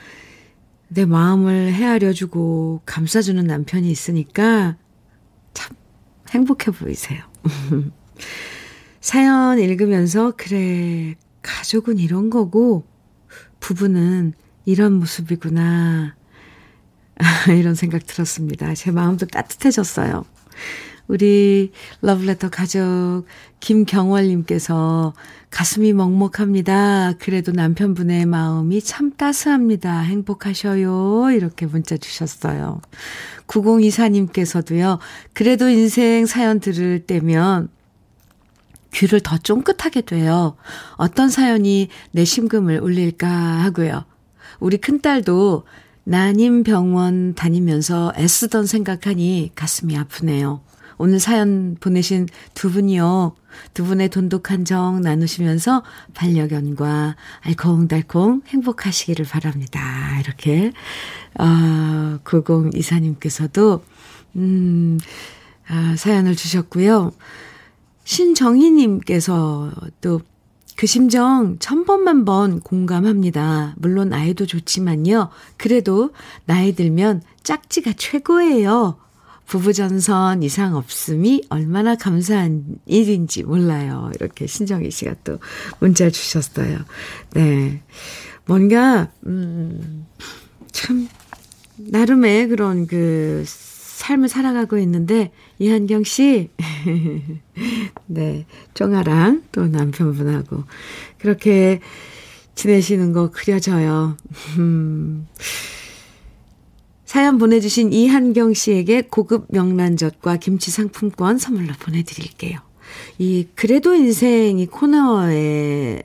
내 0.89 1.05
마음을 1.05 1.73
헤아려주고 1.73 2.81
감싸주는 2.85 3.43
남편이 3.45 3.89
있으니까 3.89 4.77
참 5.55 5.75
행복해 6.33 6.71
보이세요. 6.71 7.23
사연 9.01 9.59
읽으면서, 9.59 10.33
그래, 10.35 11.15
가족은 11.41 11.99
이런 11.99 12.29
거고, 12.29 12.85
부부는 13.59 14.33
이런 14.65 14.93
모습이구나. 14.93 16.15
이런 17.57 17.75
생각 17.75 18.05
들었습니다. 18.05 18.73
제 18.73 18.91
마음도 18.91 19.25
따뜻해졌어요. 19.25 20.25
우리 21.13 21.71
러브레터 22.01 22.49
가족 22.49 23.25
김경월님께서 23.59 25.13
가슴이 25.51 25.93
먹먹합니다. 25.93 27.13
그래도 27.19 27.51
남편분의 27.51 28.25
마음이 28.25 28.81
참 28.81 29.11
따스합니다. 29.15 29.99
행복하셔요. 29.99 31.29
이렇게 31.29 31.67
문자 31.67 31.97
주셨어요. 31.97 32.81
9024님께서도요. 33.45 34.97
그래도 35.33 35.69
인생 35.69 36.25
사연 36.25 36.59
들을 36.59 37.05
때면 37.05 37.69
귀를 38.91 39.19
더 39.19 39.37
쫑긋하게 39.37 40.01
돼요. 40.01 40.55
어떤 40.93 41.29
사연이 41.29 41.89
내 42.09 42.25
심금을 42.25 42.79
울릴까 42.79 43.29
하고요. 43.29 44.05
우리 44.59 44.77
큰딸도 44.77 45.65
난임 46.05 46.63
병원 46.63 47.35
다니면서 47.35 48.13
애쓰던 48.17 48.65
생각하니 48.65 49.51
가슴이 49.53 49.95
아프네요. 49.95 50.61
오늘 50.97 51.19
사연 51.19 51.75
보내신 51.79 52.27
두 52.53 52.71
분이요. 52.71 53.35
두 53.73 53.83
분의 53.85 54.09
돈독한 54.09 54.65
정 54.65 55.01
나누시면서 55.01 55.83
반려견과 56.13 57.15
알콩달콩 57.41 58.41
행복하시기를 58.47 59.25
바랍니다. 59.25 60.19
이렇게, 60.19 60.71
아, 61.37 62.19
9024님께서도, 62.23 63.81
음, 64.35 64.99
아, 65.67 65.95
사연을 65.97 66.35
주셨고요. 66.35 67.11
신정희님께서 68.03 69.71
또 70.01 70.21
그 70.75 70.87
심정 70.87 71.57
천번만 71.59 72.25
번 72.25 72.59
공감합니다. 72.59 73.75
물론 73.77 74.11
아이도 74.13 74.45
좋지만요. 74.45 75.29
그래도 75.57 76.11
나이 76.45 76.73
들면 76.73 77.21
짝지가 77.43 77.93
최고예요. 77.97 78.97
부부전선 79.53 80.41
이상 80.41 80.75
없음이 80.75 81.43
얼마나 81.49 81.95
감사한 81.95 82.63
일인지 82.87 83.43
몰라요. 83.43 84.09
이렇게 84.15 84.47
신정희 84.47 84.89
씨가 84.89 85.13
또 85.23 85.37
문자 85.79 86.09
주셨어요. 86.09 86.79
네. 87.35 87.83
뭔가, 88.47 89.11
음, 89.27 90.07
참, 90.71 91.07
나름의 91.77 92.47
그런 92.47 92.87
그 92.87 93.43
삶을 93.45 94.27
살아가고 94.27 94.79
있는데, 94.79 95.31
이한경 95.59 96.03
씨, 96.03 96.49
네, 98.07 98.47
쫑아랑 98.73 99.43
또 99.51 99.67
남편분하고 99.67 100.63
그렇게 101.19 101.79
지내시는 102.55 103.13
거 103.13 103.29
그려져요. 103.29 104.17
음. 107.13 107.19
사연 107.23 107.37
보내주신 107.37 107.93
이한경 107.93 108.55
씨에게 108.55 109.03
고급 109.03 109.45
명란젓과 109.49 110.37
김치 110.37 110.71
상품권 110.71 111.37
선물로 111.37 111.73
보내드릴게요. 111.79 112.57
이 113.19 113.45
그래도 113.53 113.93
인생이 113.93 114.65
코너에서요, 114.65 116.01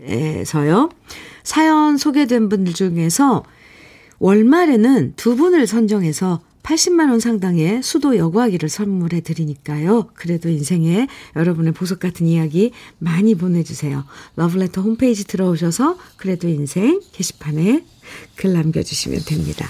에서요, 0.00 0.90
사연 1.42 1.96
소개된 1.98 2.48
분들 2.48 2.74
중에서 2.74 3.42
월말에는 4.20 5.14
두 5.16 5.34
분을 5.34 5.66
선정해서 5.66 6.42
80만 6.62 7.10
원 7.10 7.18
상당의 7.18 7.82
수도 7.82 8.16
여과기를 8.16 8.68
선물해 8.68 9.22
드리니까요. 9.22 10.10
그래도 10.14 10.48
인생에 10.48 11.08
여러분의 11.34 11.72
보석 11.72 11.98
같은 11.98 12.26
이야기 12.26 12.70
많이 12.98 13.34
보내주세요. 13.34 14.04
러브레터 14.36 14.80
홈페이지 14.82 15.24
들어오셔서 15.24 15.98
그래도 16.16 16.46
인생 16.46 17.00
게시판에 17.12 17.84
글 18.36 18.52
남겨주시면 18.52 19.22
됩니다. 19.26 19.68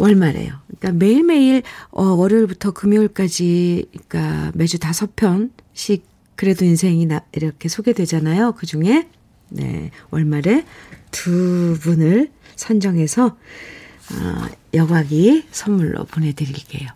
월말에요. 0.00 0.52
그러니까 0.66 0.92
매일매일 0.92 1.62
어, 1.90 2.02
월요일부터 2.04 2.72
금요일까지 2.72 3.86
그러니까 4.08 4.50
매주 4.54 4.78
다섯 4.78 5.14
편씩 5.14 6.04
그래도 6.34 6.64
인생이 6.64 7.06
나, 7.06 7.22
이렇게 7.32 7.68
소개되잖아요. 7.68 8.52
그 8.52 8.66
중에 8.66 9.08
네, 9.50 9.90
월말에 10.10 10.64
두 11.10 11.76
분을 11.80 12.30
선정해서 12.56 13.26
어, 13.26 14.48
여과기 14.74 15.44
선물로 15.50 16.04
보내드릴게요. 16.04 16.88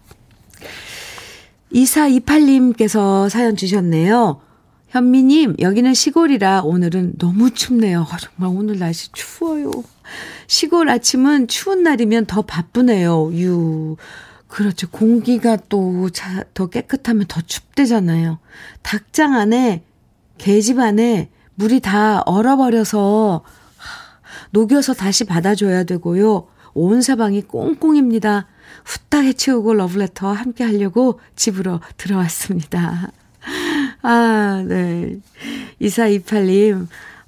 2428님께서 1.73 3.28
사연 3.28 3.56
주셨네요. 3.56 4.40
현미님, 4.88 5.56
여기는 5.58 5.92
시골이라 5.92 6.62
오늘은 6.62 7.14
너무 7.18 7.50
춥네요. 7.50 8.06
아, 8.08 8.16
정말 8.16 8.56
오늘 8.56 8.78
날씨 8.78 9.11
추워요. 9.12 9.73
시골 10.46 10.88
아침은 10.88 11.49
추운 11.49 11.82
날이면 11.82 12.26
더 12.26 12.42
바쁘네요. 12.42 13.32
유. 13.34 13.96
그렇죠. 14.49 14.88
공기가 14.88 15.56
또 15.56 16.08
더 16.54 16.66
깨끗하면 16.68 17.26
더 17.26 17.40
춥대잖아요. 17.40 18.38
닭장 18.82 19.34
안에, 19.34 19.82
계집 20.38 20.78
안에 20.78 21.30
물이 21.56 21.80
다 21.80 22.20
얼어버려서 22.20 23.42
녹여서 24.50 24.94
다시 24.94 25.25
받아줘야 25.25 25.84
되고요. 25.84 26.46
온 26.74 27.02
사방이 27.02 27.42
꽁꽁입니다. 27.42 28.46
후딱 28.85 29.24
해치우고 29.24 29.74
러브레터 29.74 30.31
함께 30.33 30.64
하려고 30.64 31.20
집으로 31.37 31.81
들어왔습니다. 31.96 33.11
아, 34.02 34.64
네. 34.66 35.16
2428님. 35.81 36.87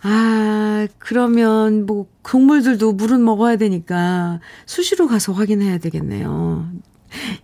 아, 0.08 0.86
그러면 0.98 1.84
뭐 1.84 2.06
국물들도 2.22 2.92
물은 2.92 3.24
먹어야 3.24 3.56
되니까 3.56 4.38
수시로 4.64 5.08
가서 5.08 5.32
확인해야 5.32 5.78
되겠네요. 5.78 6.70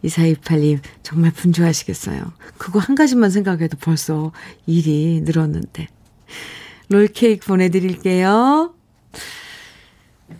2428님, 0.05 0.79
정말 1.03 1.33
분주하시겠어요. 1.33 2.22
그거 2.59 2.79
한 2.79 2.94
가지만 2.94 3.31
생각해도 3.31 3.79
벌써 3.81 4.31
일이 4.66 5.22
늘었는데. 5.25 5.88
롤케이크 6.88 7.44
보내드릴게요. 7.46 8.75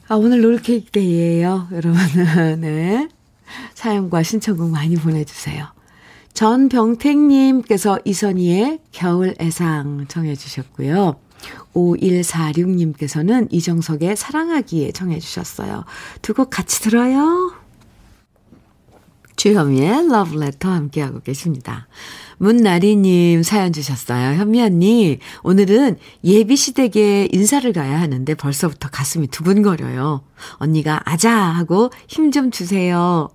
아, 0.07 0.15
오늘 0.15 0.45
롤케이크 0.45 0.93
데이예요 0.93 1.69
여러분. 1.73 1.99
네. 2.61 3.09
사연과 3.75 4.23
신청곡 4.23 4.71
많이 4.71 4.95
보내주세요. 4.95 5.67
전병택님께서 6.35 7.99
이선희의 8.05 8.79
겨울 8.93 9.35
애상 9.41 10.07
청해주셨고요. 10.07 11.17
5146님께서는 11.75 13.49
이정석의 13.51 14.17
사랑하기에 14.17 14.93
청해주셨어요. 14.93 15.85
두 16.23 16.35
곡 16.35 16.51
같이 16.51 16.81
들어요. 16.83 17.53
주현미의 19.37 20.09
러브레터 20.09 20.69
함께하고 20.71 21.21
계십니다. 21.21 21.89
문나리님 22.39 23.43
사연 23.43 23.73
주셨어요. 23.73 24.37
현미 24.39 24.61
언니, 24.63 25.19
오늘은 25.43 25.97
예비시댁에 26.25 27.29
인사를 27.33 27.73
가야 27.73 28.01
하는데 28.01 28.35
벌써부터 28.35 28.89
가슴이 28.91 29.29
두근거려요. 29.29 30.23
언니가 30.55 31.01
아자! 31.05 31.33
하고 31.33 31.91
힘 32.09 32.31
좀 32.31 32.51
주세요. 32.51 33.29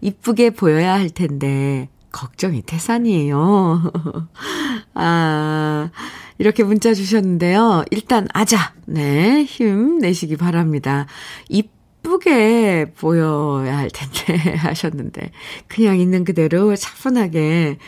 이쁘게 0.00 0.50
보여야 0.50 0.94
할 0.94 1.08
텐데, 1.10 1.88
걱정이 2.12 2.62
태산이에요. 2.62 3.92
아, 4.94 5.90
이렇게 6.38 6.62
문자 6.62 6.94
주셨는데요. 6.94 7.84
일단 7.90 8.28
아자. 8.32 8.74
네, 8.86 9.44
힘 9.44 9.98
내시기 9.98 10.36
바랍니다. 10.36 11.06
이쁘게 11.48 12.92
보여야 12.96 13.78
할 13.78 13.90
텐데 13.90 14.54
하셨는데 14.56 15.32
그냥 15.66 15.98
있는 15.98 16.24
그대로 16.24 16.74
차분하게 16.76 17.78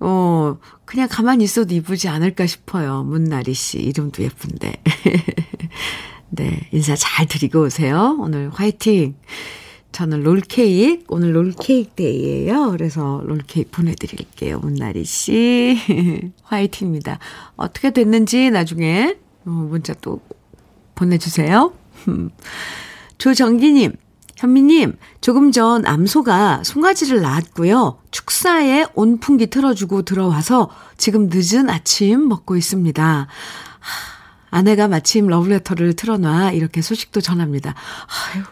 어, 0.00 0.58
그냥 0.84 1.08
가만히 1.10 1.44
있어도 1.44 1.74
이쁘지 1.74 2.08
않을까 2.08 2.46
싶어요. 2.46 3.02
문나리 3.02 3.54
씨 3.54 3.78
이름도 3.78 4.22
예쁜데. 4.22 4.82
네, 6.30 6.68
인사 6.72 6.94
잘 6.94 7.26
드리고 7.26 7.62
오세요. 7.62 8.16
오늘 8.20 8.50
화이팅. 8.50 9.16
저는 9.98 10.22
롤케이크, 10.22 11.06
오늘 11.08 11.34
롤케이크 11.34 11.90
데이예요. 11.96 12.70
그래서 12.70 13.20
롤케이크 13.24 13.68
보내드릴게요. 13.72 14.60
문나리 14.60 15.04
씨. 15.04 15.76
화이팅입니다. 16.44 17.18
어떻게 17.56 17.90
됐는지 17.90 18.52
나중에 18.52 19.16
어, 19.44 19.50
문자 19.50 19.94
또 19.94 20.20
보내주세요. 20.94 21.72
조정기님, 23.18 23.96
현미님, 24.36 24.98
조금 25.20 25.50
전 25.50 25.84
암소가 25.84 26.62
송아지를 26.62 27.20
낳았고요. 27.20 27.98
축사에 28.12 28.86
온풍기 28.94 29.48
틀어주고 29.48 30.02
들어와서 30.02 30.70
지금 30.96 31.28
늦은 31.28 31.68
아침 31.68 32.28
먹고 32.28 32.56
있습니다. 32.56 33.02
하, 33.02 33.28
아내가 34.50 34.86
마침 34.86 35.26
러브레터를 35.26 35.94
틀어놔 35.94 36.52
이렇게 36.52 36.82
소식도 36.82 37.20
전합니다. 37.20 37.74
아유, 38.32 38.44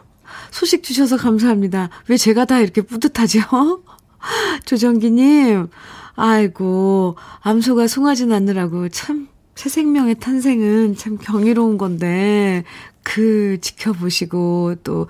소식 0.56 0.82
주셔서 0.82 1.18
감사합니다. 1.18 1.90
왜 2.08 2.16
제가 2.16 2.46
다 2.46 2.60
이렇게 2.60 2.80
뿌듯하죠? 2.80 3.82
조정기님, 4.64 5.68
아이고, 6.14 7.16
암소가 7.42 7.88
송아지 7.88 8.24
낳느라고 8.24 8.88
참, 8.88 9.28
새 9.54 9.68
생명의 9.68 10.14
탄생은 10.18 10.96
참 10.96 11.18
경이로운 11.18 11.76
건데, 11.76 12.64
그 13.02 13.58
지켜보시고, 13.60 14.76
또, 14.82 15.08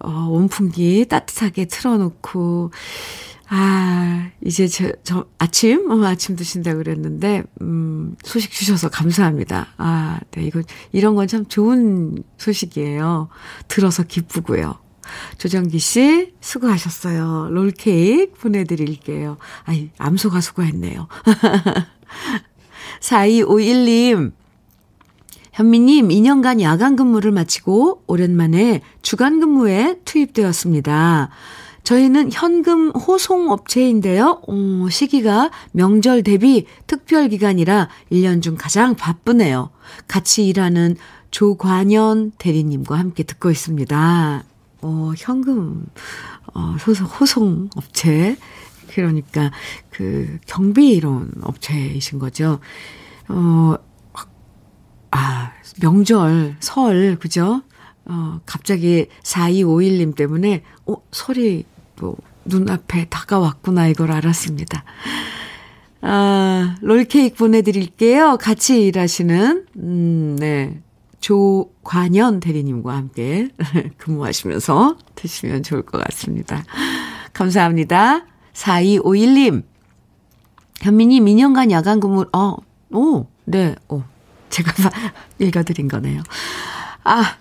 어, 0.00 0.28
온풍기 0.30 1.04
따뜻하게 1.10 1.66
틀어놓고, 1.66 2.70
아, 3.50 4.30
이제 4.42 4.66
저, 4.66 4.90
저, 5.04 5.26
아침? 5.36 5.90
어, 5.90 6.02
아침 6.06 6.36
드신다고 6.36 6.78
그랬는데, 6.78 7.42
음, 7.60 8.16
소식 8.24 8.50
주셔서 8.50 8.88
감사합니다. 8.88 9.66
아, 9.76 10.20
네, 10.30 10.44
이거, 10.44 10.62
이런 10.92 11.14
건 11.16 11.26
참 11.28 11.44
좋은 11.44 12.24
소식이에요. 12.38 13.28
들어서 13.68 14.02
기쁘고요. 14.02 14.85
조정기 15.38 15.78
씨, 15.78 16.34
수고하셨어요. 16.40 17.48
롤케이크 17.50 18.32
보내드릴게요. 18.38 19.36
아이, 19.64 19.90
암소가 19.98 20.40
수고했네요. 20.40 21.08
4251님, 23.00 24.32
현미님, 25.52 26.08
2년간 26.08 26.60
야간 26.60 26.96
근무를 26.96 27.32
마치고 27.32 28.02
오랜만에 28.06 28.82
주간 29.02 29.40
근무에 29.40 30.00
투입되었습니다. 30.04 31.30
저희는 31.82 32.30
현금 32.32 32.90
호송 32.90 33.50
업체인데요. 33.50 34.42
어, 34.48 34.86
시기가 34.90 35.50
명절 35.70 36.24
대비 36.24 36.66
특별 36.88 37.28
기간이라 37.28 37.88
1년 38.10 38.42
중 38.42 38.56
가장 38.58 38.96
바쁘네요. 38.96 39.70
같이 40.08 40.46
일하는 40.48 40.96
조관현 41.30 42.32
대리님과 42.38 42.98
함께 42.98 43.22
듣고 43.22 43.50
있습니다. 43.50 44.44
어, 44.86 45.12
현금, 45.16 45.84
어, 46.54 46.60
호송, 46.86 47.06
호송 47.08 47.70
업체. 47.74 48.36
그러니까 48.94 49.50
그 49.90 50.38
경비 50.46 50.90
이런 50.90 51.32
업체이신 51.42 52.20
거죠. 52.20 52.60
어, 53.28 53.74
아, 55.10 55.52
명절, 55.82 56.56
설, 56.60 57.16
그죠? 57.18 57.62
어, 58.04 58.40
갑자기 58.46 59.08
4251님 59.24 60.14
때문에, 60.14 60.62
어, 60.86 60.94
설이 61.10 61.64
뭐, 61.98 62.16
눈앞에 62.44 63.06
다가왔구나, 63.10 63.88
이걸 63.88 64.12
알았습니다. 64.12 64.84
아, 66.02 66.76
롤케이크 66.80 67.34
보내드릴게요. 67.36 68.36
같이 68.40 68.84
일하시는, 68.86 69.66
음, 69.78 70.36
네. 70.38 70.80
조관현 71.26 72.38
대리님과 72.38 72.94
함께 72.94 73.48
근무하시면서 73.98 74.96
드시면 75.16 75.64
좋을 75.64 75.82
것 75.82 76.00
같습니다. 76.04 76.62
감사합니다. 77.32 78.26
4251님. 78.52 79.64
현민이 80.82 81.18
민영간 81.18 81.72
야간 81.72 81.98
근무, 81.98 82.26
어, 82.32 82.54
오, 82.92 83.26
네, 83.44 83.74
오. 83.88 84.04
제가 84.50 84.70
읽어드린 85.40 85.88
거네요. 85.88 86.22
아, 87.02 87.38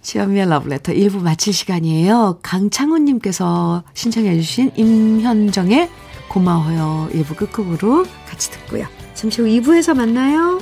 지연미의 0.00 0.48
러브레터 0.48 0.92
1부 0.92 1.22
마칠 1.22 1.52
시간이에요. 1.52 2.40
강창훈님께서 2.42 3.84
신청해주신 3.94 4.72
임현정의 4.74 5.88
고마워요. 6.28 7.08
1부 7.12 7.36
끝곡으로 7.36 8.04
같이 8.28 8.50
듣고요. 8.50 8.88
잠시 9.14 9.42
후 9.42 9.46
2부에서 9.46 9.94
만나요. 9.94 10.58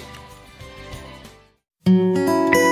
혼 1.87 2.70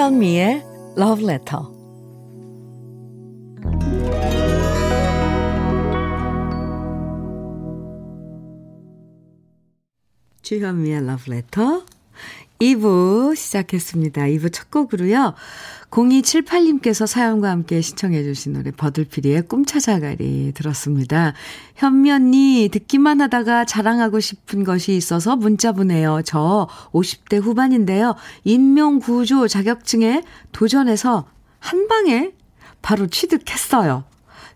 주현미의 0.00 0.62
Love 0.96 1.22
Letter. 1.26 1.62
주현미의 10.40 10.96
Love 11.02 11.34
Letter 11.34 11.82
2부 12.61 13.35
시작했습니다. 13.35 14.21
2부 14.21 14.53
첫 14.53 14.69
곡으로요. 14.69 15.33
0278님께서 15.89 17.05
사연과 17.07 17.49
함께 17.49 17.81
신청해 17.81 18.23
주신 18.23 18.53
노래 18.53 18.71
버들피리의 18.71 19.47
꿈찾아가리 19.47 20.53
들었습니다. 20.53 21.33
언니 21.81 22.69
듣기만 22.71 23.19
하다가 23.19 23.65
자랑하고 23.65 24.19
싶은 24.19 24.63
것이 24.63 24.95
있어서 24.95 25.35
문자 25.35 25.71
보내요. 25.71 26.21
저 26.23 26.69
50대 26.93 27.41
후반인데요. 27.41 28.15
인명구조 28.43 29.47
자격증에 29.47 30.23
도전해서 30.51 31.25
한 31.59 31.87
방에 31.87 32.31
바로 32.81 33.07
취득했어요. 33.07 34.10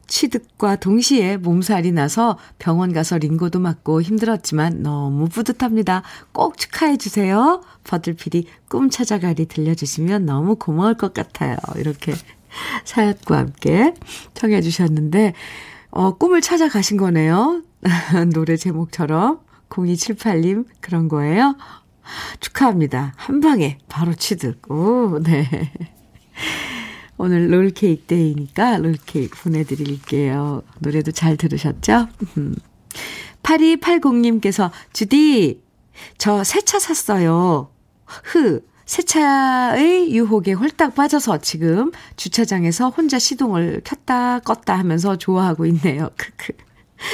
취득과 0.08 0.78
동시에 0.78 1.38
몸살이 1.38 1.91
나서 1.91 2.38
병원 2.60 2.94
가서 2.94 3.18
링고도 3.18 3.60
맞고 3.60 4.02
힘들었지만 4.02 4.84
너무 4.84 5.28
뿌듯합니다. 5.28 6.04
꼭 6.32 6.58
축하해 6.58 6.98
주세요. 6.98 7.62
버들피리 7.84 8.48
꿈 8.70 8.89
찾아가리 8.89 9.46
들려주시면 9.46 10.26
너무 10.26 10.56
고마울 10.56 10.96
것 10.96 11.13
같아요. 11.13 11.58
이렇게 11.78 12.13
사연과 12.86 13.38
함께 13.38 13.94
청해 14.34 14.62
주셨는데 14.62 15.34
어, 15.91 16.18
꿈을 16.18 16.41
찾아가신 16.41 16.98
거네요. 16.98 17.63
노래 18.34 18.58
제목처럼 18.58 19.39
0278님 19.70 20.65
그런 20.82 21.08
거예요. 21.08 21.56
축하합니다. 22.39 23.13
한 23.15 23.39
방에 23.39 23.80
바로 23.89 24.13
취득. 24.13 24.70
오, 24.72 25.20
네. 25.20 25.72
오늘 27.17 27.51
롤케이크 27.54 28.04
데이니까 28.08 28.78
롤케이크 28.78 29.41
보내드릴게요. 29.41 30.63
노래도 30.80 31.12
잘 31.12 31.38
들으셨죠? 31.38 32.08
8280님께서, 33.43 34.71
주디, 34.93 35.62
저 36.17 36.41
새 36.43 36.62
차 36.62 36.80
샀어요. 36.80 37.69
흐, 38.06 38.62
새 38.86 39.01
차의 39.01 40.13
유혹에 40.13 40.54
홀딱 40.54 40.93
빠져서 40.95 41.39
지금 41.39 41.91
주차장에서 42.17 42.89
혼자 42.89 43.17
시동을 43.17 43.82
켰다 43.84 44.39
껐다 44.39 44.73
하면서 44.73 45.15
좋아하고 45.17 45.65
있네요. 45.67 46.10
크크. 46.17 46.54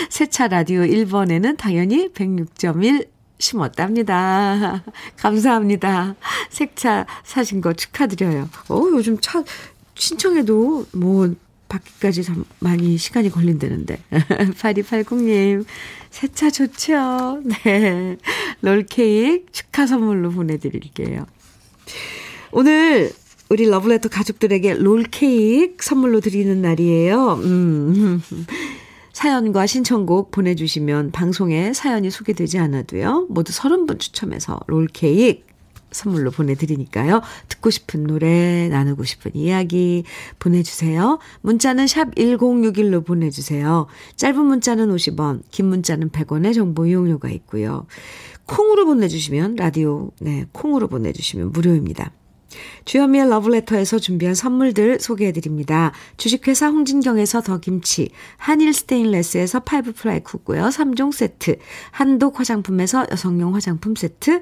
새 0.10 0.26
차 0.26 0.48
라디오 0.48 0.82
1번에는 0.82 1.58
당연히 1.58 2.10
106.1 2.14 3.08
심었답니다. 3.40 4.84
감사합니다. 5.18 6.16
새차 6.50 7.06
사신 7.24 7.62
거 7.62 7.74
축하드려요. 7.74 8.50
어, 8.70 8.82
요즘 8.92 9.18
차 9.20 9.44
신청해도 10.06 10.88
뭐 10.94 11.34
받기까지 11.70 12.24
참 12.24 12.44
많이 12.60 12.98
시간이 12.98 13.30
걸린다는데. 13.30 14.00
8280님, 14.12 15.64
새 16.10 16.28
차 16.28 16.50
좋죠? 16.50 17.42
네. 17.46 18.18
롤케이크 18.62 19.46
축하 19.52 19.86
선물로 19.86 20.32
보내드릴게요. 20.32 21.26
오늘 22.52 23.12
우리 23.50 23.70
러브레터 23.70 24.10
가족들에게 24.10 24.74
롤케이크 24.76 25.86
선물로 25.86 26.20
드리는 26.20 26.62
날이에요. 26.62 27.34
음. 27.44 28.22
사연과 29.14 29.68
신청곡 29.68 30.32
보내주시면 30.32 31.12
방송에 31.12 31.74
사연이 31.74 32.10
소개되지 32.10 32.58
않아도요. 32.58 33.28
모두 33.30 33.54
30분 33.54 34.00
추첨해서 34.00 34.60
롤케이크 34.68 35.44
선물로 35.92 36.32
보내드리니까요. 36.32 37.22
듣고 37.48 37.70
싶은 37.70 38.04
노래, 38.04 38.70
나누고 38.70 39.04
싶은 39.04 39.32
이야기 39.36 40.04
보내주세요. 40.40 41.20
문자는 41.42 41.88
샵 41.88 42.16
1061로 42.16 43.06
보내주세요. 43.06 43.88
짧은 44.16 44.46
문자는 44.46 44.90
50원, 44.96 45.42
긴 45.52 45.68
문자는 45.68 46.10
100원의 46.10 46.54
정보 46.54 46.86
이용료가 46.86 47.30
있고요. 47.30 47.86
콩으로 48.46 48.86
보내주시면, 48.86 49.56
라디오, 49.56 50.12
네, 50.20 50.46
콩으로 50.52 50.88
보내주시면 50.88 51.52
무료입니다. 51.52 52.12
주현미의 52.86 53.30
러브레터에서 53.30 54.00
준비한 54.00 54.36
선물들 54.36 55.00
소개해드립니다. 55.00 55.94
주식회사 56.18 56.68
홍진경에서 56.68 57.42
더김치, 57.42 58.10
한일 58.38 58.74
스테인레스에서 58.74 59.62
five 59.62 59.94
ply 59.94 60.22
cookware 60.22 60.64
3종 60.66 61.14
세트, 61.14 61.58
한독 61.92 62.40
화장품에서 62.40 63.08
여성용 63.12 63.56
화장품 63.56 63.96
세트, 63.96 64.42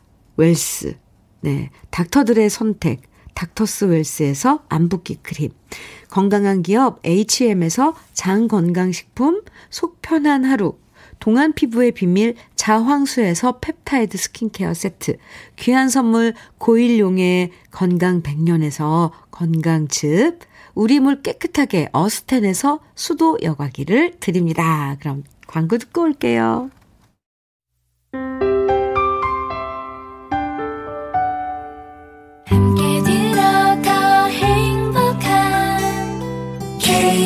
웰스, 0.37 0.97
네, 1.41 1.69
닥터들의 1.89 2.49
선택, 2.49 3.01
닥터스 3.33 3.85
웰스에서 3.85 4.63
안붓기 4.69 5.17
크림, 5.23 5.51
건강한 6.09 6.61
기업 6.61 6.99
H&M에서 7.05 7.95
장 8.13 8.47
건강식품, 8.47 9.41
속 9.69 10.01
편한 10.01 10.43
하루, 10.45 10.77
동안 11.19 11.53
피부의 11.53 11.91
비밀 11.91 12.35
자황수에서 12.55 13.59
펩타이드 13.59 14.17
스킨케어 14.17 14.73
세트, 14.73 15.17
귀한 15.55 15.89
선물 15.89 16.33
고일용의 16.57 17.51
건강 17.69 18.21
백년에서 18.21 19.11
건강즙, 19.29 20.39
우리 20.73 20.99
물 20.99 21.21
깨끗하게 21.21 21.89
어스텐에서 21.91 22.79
수도 22.95 23.37
여과기를 23.41 24.15
드립니다. 24.19 24.95
그럼 24.99 25.23
광고 25.47 25.77
듣고 25.77 26.01
올게요. 26.01 26.69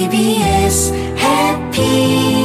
KBS 0.06 0.94
해피 1.18 2.36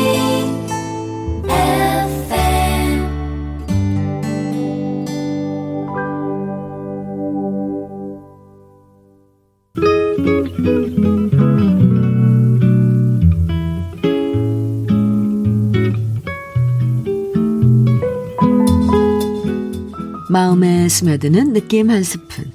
마음에 20.31 20.89
스며드는 20.89 21.53
느낌 21.53 21.91
한 21.91 22.03
스푼. 22.05 22.53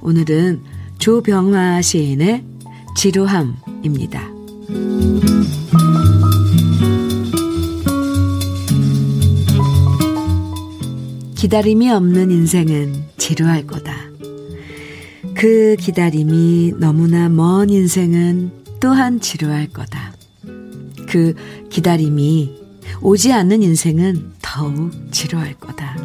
오늘은 0.00 0.62
조병화 0.98 1.82
시인의 1.82 2.42
지루함 2.96 3.63
입니다. 3.84 4.30
기다림이 11.34 11.90
없는 11.90 12.30
인생은 12.30 13.04
지루할 13.18 13.66
거다. 13.66 13.94
그 15.34 15.76
기다림이 15.78 16.74
너무나 16.78 17.28
먼 17.28 17.68
인생은 17.68 18.50
또한 18.80 19.20
지루할 19.20 19.68
거다. 19.68 20.14
그 21.06 21.34
기다림이 21.68 22.64
오지 23.02 23.32
않는 23.32 23.62
인생은 23.62 24.32
더욱 24.40 24.90
지루할 25.10 25.54
거다. 25.54 25.96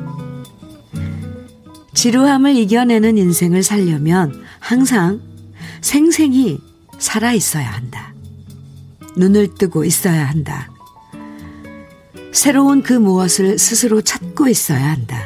지루함을 1.94 2.56
이겨내는 2.56 3.18
인생을 3.18 3.64
살려면 3.64 4.34
항상 4.60 5.22
생생히 5.82 6.60
살아 7.00 7.34
있어야 7.34 7.72
한다. 7.72 8.14
눈을 9.18 9.56
뜨고 9.56 9.84
있어야 9.86 10.28
한다. 10.28 10.70
새로운 12.32 12.84
그 12.84 12.94
무엇을 12.94 13.58
스스로 13.58 14.02
찾고 14.02 14.48
있어야 14.50 14.92
한다. 14.92 15.26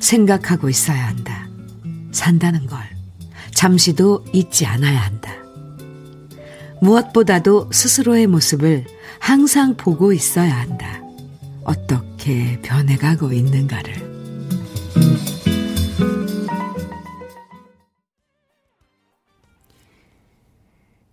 생각하고 0.00 0.70
있어야 0.70 1.08
한다. 1.08 1.46
산다는 2.12 2.66
걸 2.66 2.78
잠시도 3.54 4.24
잊지 4.32 4.64
않아야 4.66 5.00
한다. 5.00 5.32
무엇보다도 6.80 7.70
스스로의 7.72 8.26
모습을 8.26 8.86
항상 9.18 9.76
보고 9.76 10.12
있어야 10.12 10.56
한다. 10.60 11.00
어떻게 11.64 12.60
변해가고 12.62 13.32
있는가를. 13.32 14.15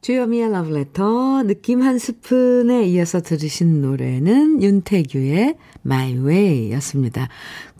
주여미의 0.04 0.52
러브레터 0.52 1.44
느낌 1.44 1.82
한 1.82 1.98
스푼에 1.98 2.86
이어서 2.88 3.22
들으신 3.22 3.82
노래는 3.82 4.62
윤태규의 4.62 5.56
My 5.86 6.18
Way 6.18 6.74
였습니다. 6.74 7.30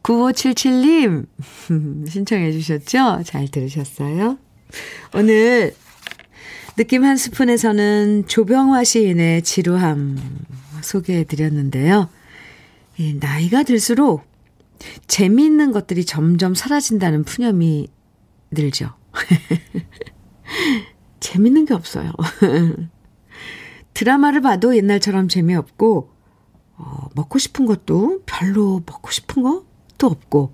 9577님 0.04 1.26
신청해 2.08 2.54
주셨죠? 2.54 3.24
잘 3.26 3.50
들으셨어요? 3.50 4.38
오늘 5.14 5.76
느낌 6.78 7.04
한 7.04 7.18
스푼에서는 7.18 8.24
조병화 8.28 8.86
시인의 8.86 9.42
지루함 9.42 10.18
소개해 10.82 11.26
드렸는데요. 11.26 12.08
나이가 13.20 13.64
들수록 13.64 14.24
재미있는 15.08 15.74
것들이 15.74 16.06
점점 16.06 16.56
사라진다는 16.56 17.26
푸념이 17.26 17.90
늘죠. 18.52 18.94
재밌는 21.24 21.66
게 21.66 21.74
없어요. 21.74 22.12
드라마를 23.96 24.42
봐도 24.42 24.76
옛날처럼 24.76 25.30
재미없고, 25.30 26.10
어, 26.76 27.08
먹고 27.16 27.40
싶은 27.40 27.66
것도 27.66 28.24
별로 28.26 28.82
먹고 28.86 29.10
싶은 29.10 29.42
것도 29.42 30.08
없고, 30.08 30.54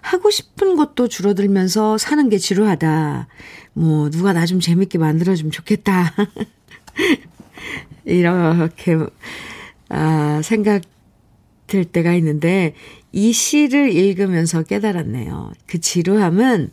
하고 0.00 0.30
싶은 0.30 0.76
것도 0.76 1.08
줄어들면서 1.08 1.98
사는 1.98 2.28
게 2.28 2.38
지루하다. 2.38 3.28
뭐, 3.74 4.10
누가 4.10 4.32
나 4.32 4.46
좀 4.46 4.58
재밌게 4.58 4.98
만들어주면 4.98 5.52
좋겠다. 5.52 6.14
이렇게, 8.04 8.96
아, 9.90 10.40
생각 10.42 10.82
들 11.66 11.84
때가 11.84 12.14
있는데, 12.14 12.74
이 13.12 13.32
시를 13.32 13.92
읽으면서 13.92 14.62
깨달았네요. 14.62 15.52
그 15.66 15.78
지루함은 15.80 16.70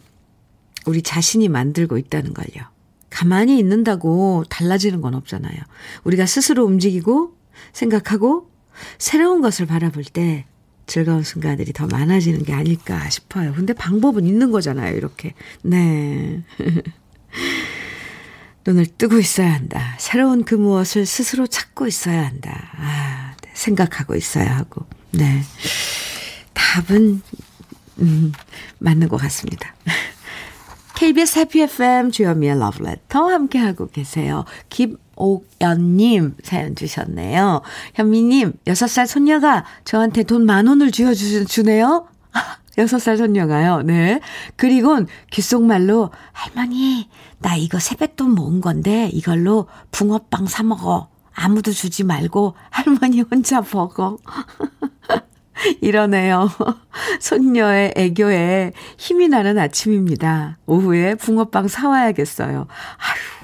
우리 0.85 1.01
자신이 1.01 1.49
만들고 1.49 1.97
있다는 1.97 2.33
걸요. 2.33 2.72
가만히 3.13 3.59
있는다고 3.59 4.43
달라지는 4.49 4.99
건 5.01 5.13
없잖아요. 5.13 5.55
우리가 6.03 6.25
스스로 6.25 6.65
움직이고 6.65 7.37
생각하고 7.71 8.49
새로운 8.97 9.39
것을 9.41 9.67
바라볼 9.67 10.03
때 10.03 10.45
즐거운 10.87 11.21
순간들이 11.21 11.73
더 11.73 11.85
많아지는 11.85 12.43
게 12.43 12.53
아닐까 12.53 13.07
싶어요. 13.09 13.53
근데 13.53 13.73
방법은 13.73 14.25
있는 14.25 14.51
거잖아요, 14.51 14.97
이렇게. 14.97 15.35
네. 15.61 16.41
눈을 18.65 18.87
뜨고 18.97 19.19
있어야 19.19 19.53
한다. 19.53 19.95
새로운 19.99 20.43
그 20.43 20.55
무엇을 20.55 21.05
스스로 21.05 21.45
찾고 21.45 21.85
있어야 21.85 22.25
한다. 22.25 22.71
아, 22.77 23.35
네. 23.43 23.51
생각하고 23.53 24.15
있어야 24.15 24.57
하고. 24.57 24.87
네. 25.11 25.43
답은, 26.53 27.21
음, 27.99 28.31
맞는 28.79 29.07
것 29.07 29.17
같습니다. 29.17 29.75
KBS 31.03 31.39
해피 31.39 31.61
FM 31.63 32.11
주현미의 32.11 32.57
러브레터 32.59 33.27
함께하고 33.27 33.87
계세요. 33.89 34.45
김옥연님 34.69 36.37
사연 36.41 36.75
주셨네요. 36.77 37.61
현미님, 37.95 38.53
6살 38.63 39.05
손녀가 39.05 39.65
저한테 39.83 40.23
돈 40.23 40.45
만 40.45 40.65
원을 40.65 40.91
쥐어주네요. 40.91 42.07
6살 42.77 43.17
손녀가요. 43.17 43.81
네. 43.81 44.21
그리곤 44.55 45.07
귓속말로 45.29 46.11
할머니, 46.31 47.09
나 47.39 47.57
이거 47.57 47.79
세뱃돈 47.79 48.31
모은 48.33 48.61
건데 48.61 49.09
이걸로 49.11 49.67
붕어빵 49.91 50.47
사 50.47 50.63
먹어. 50.63 51.09
아무도 51.33 51.73
주지 51.73 52.05
말고 52.05 52.55
할머니 52.69 53.19
혼자 53.19 53.61
먹어. 53.73 54.19
이러네요. 55.81 56.49
손녀의 57.19 57.93
애교에 57.95 58.73
힘이 58.97 59.27
나는 59.27 59.57
아침입니다. 59.57 60.57
오후에 60.65 61.15
붕어빵 61.15 61.67
사와야겠어요. 61.67 62.67
아휴. 62.67 63.43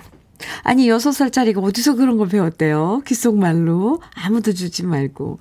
아니, 0.64 0.90
여섯 0.90 1.12
살짜리가 1.12 1.62
어디서 1.62 1.96
그런 1.96 2.18
걸 2.18 2.28
배웠대요? 2.28 3.02
귓속말로. 3.06 4.02
아무도 4.16 4.54
주지 4.54 4.86
말고. 4.86 5.40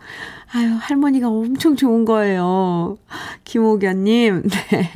아유, 0.53 0.77
할머니가 0.81 1.29
엄청 1.29 1.77
좋은 1.77 2.05
거예요. 2.05 2.99
김옥연님, 3.45 4.43
네. 4.71 4.91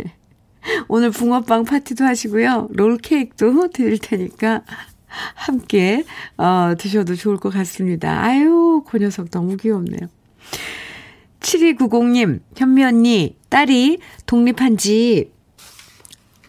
오늘 0.89 1.11
붕어빵 1.11 1.65
파티도 1.65 2.05
하시고요. 2.05 2.69
롤케이크도 2.73 3.71
드릴 3.71 3.99
테니까 3.99 4.63
함께, 5.35 6.05
어, 6.37 6.75
드셔도 6.79 7.15
좋을 7.15 7.37
것 7.37 7.53
같습니다. 7.53 8.23
아유, 8.23 8.83
그 8.87 8.99
녀석 8.99 9.31
너무 9.31 9.57
귀엽네요. 9.57 10.09
7290님, 11.43 12.41
현미 12.57 12.85
언니, 12.85 13.37
딸이 13.49 13.99
독립한 14.27 14.77
지 14.77 15.31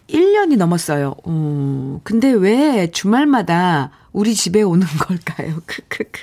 1년이 0.08 0.56
넘었어요. 0.56 1.14
음, 1.26 2.00
근데 2.04 2.30
왜 2.30 2.90
주말마다 2.90 3.90
우리 4.12 4.34
집에 4.34 4.62
오는 4.62 4.86
걸까요? 5.00 5.60
크크크. 5.66 6.22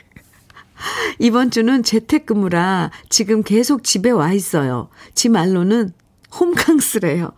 이번 1.20 1.52
주는 1.52 1.84
재택근무라 1.84 2.92
지금 3.10 3.44
계속 3.44 3.84
집에 3.84 4.10
와 4.10 4.34
있어요. 4.34 4.90
지 5.14 5.30
말로는 5.30 5.92
홈캉스래요. 6.40 7.32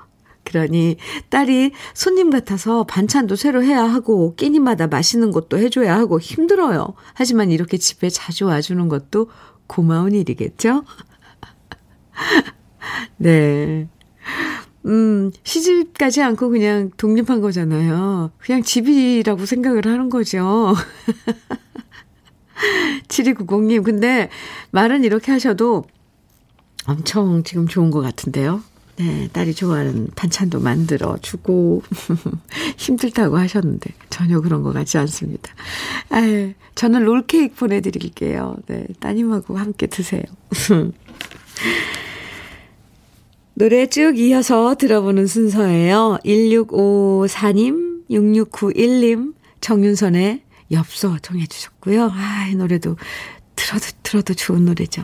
그러니 0.46 0.98
딸이 1.30 1.72
손님 1.94 2.30
같아서 2.30 2.84
반찬도 2.84 3.36
새로 3.36 3.64
해야 3.64 3.84
하고 3.84 4.36
끼니마다 4.36 4.88
맛있는 4.88 5.32
것도 5.32 5.58
해줘야 5.58 5.98
하고 5.98 6.20
힘들어요. 6.20 6.94
하지만 7.14 7.50
이렇게 7.50 7.78
집에 7.78 8.10
자주 8.10 8.46
와주는 8.46 8.88
것도 8.90 9.30
고마운 9.68 10.14
일이겠죠? 10.14 10.84
네. 13.18 13.88
음, 14.86 15.32
시집 15.44 15.98
가지 15.98 16.22
않고 16.22 16.50
그냥 16.50 16.92
독립한 16.98 17.42
거잖아요. 17.42 18.32
그냥 18.38 18.64
집이라고 18.64 19.46
생각을 19.46 19.86
하는 19.86 20.10
거죠. 20.10 20.74
7290님, 23.08 23.84
근데 23.84 24.30
말은 24.72 25.04
이렇게 25.04 25.32
하셔도 25.32 25.86
엄청 26.86 27.44
지금 27.44 27.68
좋은 27.68 27.92
것 27.92 28.02
같은데요. 28.02 28.62
네, 28.98 29.28
딸이 29.34 29.56
좋아하는 29.56 30.08
반찬도 30.16 30.60
만들어 30.60 31.18
주고 31.22 31.82
힘들다고 32.78 33.38
하셨는데 33.38 33.92
전혀 34.10 34.40
그런 34.40 34.62
것 34.62 34.72
같지 34.72 34.98
않습니다. 35.00 35.52
아유, 36.10 36.54
저는 36.76 37.04
롤케이크 37.04 37.56
보내드릴게요. 37.56 38.58
네, 38.68 38.86
따님하고 39.00 39.58
함께 39.58 39.88
드세요. 39.88 40.22
노래 43.56 43.86
쭉 43.88 44.18
이어서 44.18 44.76
들어보는 44.76 45.28
순서예요. 45.28 46.20
1654님, 46.26 48.10
6691님, 48.10 49.34
정윤선의 49.62 50.42
엽서 50.72 51.18
정해 51.22 51.46
주셨고요. 51.46 52.10
아, 52.12 52.48
이 52.52 52.56
노래도 52.56 52.98
들어도 53.56 53.86
들어도 54.02 54.34
좋은 54.34 54.66
노래죠. 54.66 55.04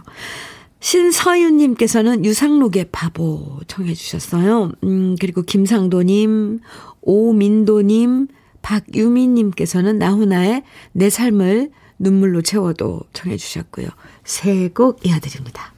신서윤님께서는 0.79 2.25
유상록의 2.25 2.88
바보 2.91 3.59
청해 3.67 3.93
주셨어요. 3.93 4.71
음, 4.83 5.15
그리고 5.19 5.41
김상도님, 5.43 6.59
오민도님, 7.01 8.27
박유민님께서는 8.62 9.99
나훈아의 9.99 10.63
내 10.93 11.09
삶을 11.09 11.71
눈물로 11.99 12.41
채워도 12.41 13.01
청해 13.13 13.38
주셨고요. 13.38 13.88
세 14.23 14.69
곡 14.73 15.05
이어드립니다. 15.05 15.73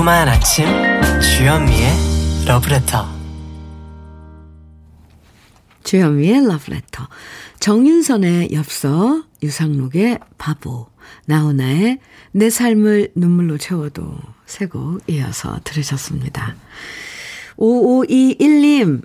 달콤한 0.00 0.28
아침 0.28 0.64
주현미의 1.20 1.90
러브레터 2.46 3.06
주현미의 5.84 6.46
러브레터 6.46 7.06
정윤선의 7.58 8.52
엽서 8.52 9.24
유상록의 9.42 10.18
바보 10.38 10.86
나훈아의 11.26 11.98
내 12.32 12.48
삶을 12.48 13.10
눈물로 13.14 13.58
채워도 13.58 14.16
세곡 14.46 15.02
이어서 15.08 15.60
들으셨습니다. 15.64 16.56
5521님 17.58 19.02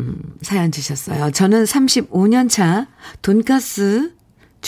사연 0.40 0.72
주셨어요. 0.72 1.30
저는 1.30 1.64
35년 1.64 2.48
차 2.48 2.86
돈가스 3.20 4.12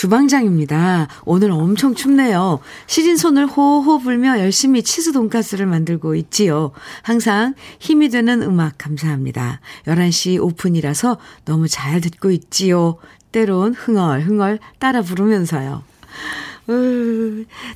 주방장입니다. 0.01 1.09
오늘 1.27 1.51
엄청 1.51 1.95
춥네요. 1.95 2.61
시린 2.87 3.19
손을 3.19 3.45
호호 3.45 3.99
불며 3.99 4.39
열심히 4.41 4.83
치즈 4.83 5.13
돈가스를 5.13 5.67
만들고 5.67 6.15
있지요. 6.15 6.71
항상 7.03 7.53
힘이 7.79 8.09
되는 8.09 8.41
음악 8.41 8.79
감사합니다. 8.79 9.61
11시 9.85 10.43
오픈이라서 10.43 11.19
너무 11.45 11.69
잘 11.69 12.01
듣고 12.01 12.31
있지요. 12.31 12.97
때론 13.31 13.75
흥얼흥얼 13.75 14.59
따라 14.79 15.03
부르면서요. 15.03 15.83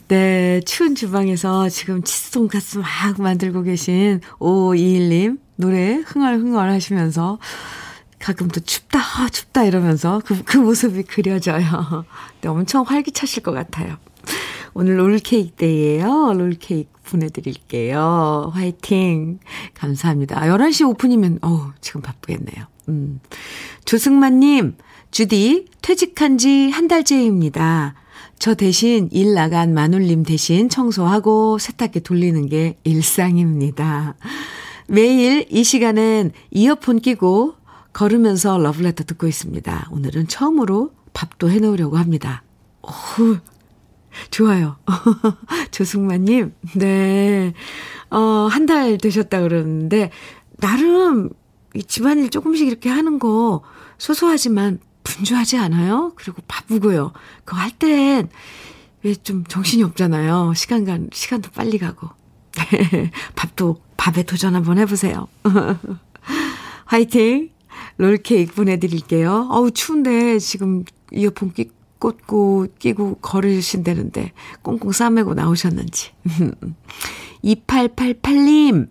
네, 0.09 0.61
추운 0.65 0.95
주방에서 0.95 1.69
지금 1.69 2.03
치즈 2.03 2.31
돈가스 2.31 2.79
막 2.79 3.21
만들고 3.21 3.65
계신 3.65 4.23
5521님 4.39 5.39
노래 5.57 5.97
흥얼흥얼 6.07 6.71
하시면서 6.71 7.39
가끔 8.25 8.49
또 8.49 8.59
춥다, 8.59 9.29
춥다 9.31 9.65
이러면서 9.65 10.23
그, 10.25 10.43
그 10.45 10.57
모습이 10.57 11.03
그려져요. 11.03 12.07
네, 12.41 12.49
엄청 12.49 12.83
활기차실 12.83 13.43
것 13.43 13.53
같아요. 13.53 13.99
오늘 14.73 14.99
롤케이크 14.99 15.55
데이예요. 15.57 16.33
롤케이크 16.33 16.89
보내드릴게요. 17.05 18.51
화이팅. 18.55 19.41
감사합니다. 19.75 20.41
11시 20.41 20.89
오픈이면, 20.89 21.41
어우, 21.43 21.73
지금 21.83 22.01
바쁘겠네요. 22.01 22.65
음. 22.89 23.21
조승만님, 23.85 24.79
주디, 25.11 25.67
퇴직한 25.83 26.39
지 26.39 26.71
한 26.73 26.89
달째입니다. 26.89 27.93
저 28.39 28.55
대신 28.55 29.11
일 29.13 29.35
나간 29.35 29.75
마눌님 29.75 30.23
대신 30.23 30.71
청소하고 30.71 31.59
세탁기 31.59 32.01
돌리는 32.01 32.49
게 32.49 32.79
일상입니다. 32.85 34.15
매일 34.89 35.47
이 35.51 35.63
시간엔 35.63 36.33
이어폰 36.51 37.01
끼고 37.01 37.57
걸으면서 37.95 38.59
러브레터 38.59 39.05
듣고 39.05 39.27
있습니다. 39.27 39.89
오늘은 39.91 40.29
처음으로 40.29 40.93
밥도 41.15 41.49
해놓으려고 41.51 41.97
합니다. 41.97 42.43
오, 42.83 42.89
좋아요. 44.31 44.77
조승만님, 45.71 46.53
네. 46.77 47.55
어, 48.11 48.19
한 48.51 48.67
달 48.67 48.99
되셨다 48.99 49.41
그러는데, 49.41 50.11
나름 50.59 51.31
집안일 51.87 52.31
조금씩 52.31 52.67
이렇게 52.69 52.89
하는 52.91 53.19
거 53.19 53.63
소소하지만 53.99 54.81
분주하지 55.05 55.57
않아요? 55.59 56.13
그리고 56.17 56.43
바쁘고요. 56.47 57.13
그거 57.45 57.57
할 57.61 57.71
땐 57.71 58.29
왜 59.05 59.15
좀 59.23 59.45
정신이 59.45 59.83
없잖아요. 59.83 60.53
시간 60.57 60.85
간, 60.85 61.09
시간도 61.13 61.51
빨리 61.55 61.79
가고. 61.79 62.09
밥도, 63.37 63.81
밥에 63.97 64.23
도전 64.25 64.55
한번 64.55 64.79
해보세요. 64.79 65.29
화이팅! 66.87 67.51
롤케이크 67.97 68.55
보내드릴게요. 68.55 69.49
어우, 69.51 69.71
추운데 69.71 70.39
지금 70.39 70.85
이어폰 71.13 71.53
끼, 71.53 71.71
꽂고, 71.99 72.67
끼고 72.79 73.17
걸으신다는데 73.23 74.33
꽁꽁 74.63 74.93
싸매고 74.93 75.35
나오셨는지. 75.35 76.11
2888님, 77.45 78.89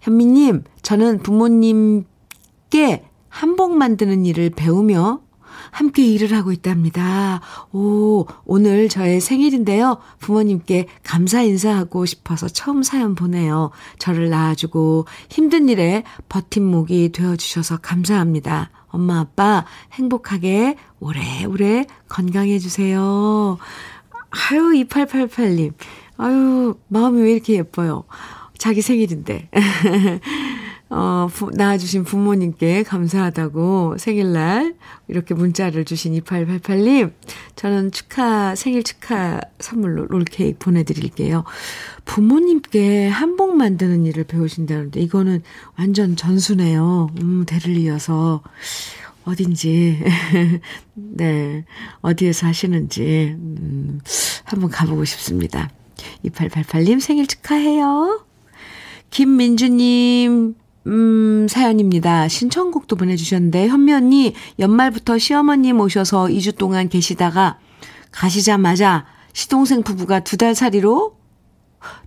현미님, 0.00 0.64
저는 0.82 1.18
부모님께 1.18 3.04
한복 3.28 3.76
만드는 3.76 4.26
일을 4.26 4.50
배우며 4.50 5.20
함께 5.70 6.06
일을 6.06 6.32
하고 6.34 6.52
있답니다. 6.52 7.40
오, 7.72 8.26
오늘 8.44 8.88
저의 8.88 9.20
생일인데요. 9.20 9.98
부모님께 10.18 10.86
감사 11.02 11.42
인사하고 11.42 12.06
싶어서 12.06 12.48
처음 12.48 12.82
사연 12.82 13.14
보내요. 13.14 13.70
저를 13.98 14.30
낳아주고 14.30 15.06
힘든 15.28 15.68
일에 15.68 16.04
버팀목이 16.28 17.12
되어주셔서 17.12 17.78
감사합니다. 17.78 18.70
엄마, 18.88 19.20
아빠 19.20 19.64
행복하게 19.92 20.76
오래오래 20.98 21.86
건강해주세요. 22.08 23.58
아유, 24.30 24.84
2888님. 24.84 25.72
아유, 26.16 26.74
마음이 26.88 27.22
왜 27.22 27.32
이렇게 27.32 27.54
예뻐요. 27.54 28.04
자기 28.58 28.82
생일인데. 28.82 29.48
어, 30.90 31.28
부, 31.32 31.50
낳아주신 31.54 32.02
부모님께 32.02 32.82
감사하다고 32.82 33.96
생일날 33.98 34.74
이렇게 35.06 35.34
문자를 35.34 35.84
주신 35.84 36.20
2888님, 36.20 37.12
저는 37.54 37.92
축하, 37.92 38.56
생일 38.56 38.82
축하 38.82 39.40
선물로 39.60 40.06
롤케이크 40.06 40.58
보내드릴게요. 40.58 41.44
부모님께 42.04 43.06
한복 43.08 43.56
만드는 43.56 44.04
일을 44.04 44.24
배우신다는데, 44.24 45.00
이거는 45.00 45.42
완전 45.78 46.16
전수네요. 46.16 47.10
음, 47.20 47.44
대를 47.46 47.76
이어서. 47.76 48.42
어딘지, 49.24 50.02
네, 50.94 51.64
어디에서 52.00 52.46
하시는지, 52.46 53.36
음, 53.38 54.00
한번 54.44 54.70
가보고 54.70 55.04
싶습니다. 55.04 55.70
2888님 56.24 57.00
생일 57.00 57.26
축하해요. 57.26 58.24
김민주님, 59.10 60.54
음, 60.86 61.46
사연입니다. 61.48 62.28
신청곡도 62.28 62.96
보내주셨는데, 62.96 63.68
현미 63.68 63.92
언니, 63.92 64.34
연말부터 64.58 65.18
시어머님 65.18 65.80
오셔서 65.80 66.26
2주 66.26 66.56
동안 66.56 66.88
계시다가 66.88 67.58
가시자마자 68.10 69.04
시동생 69.32 69.82
부부가 69.82 70.20
두 70.20 70.36
달 70.36 70.54
살이로 70.54 71.16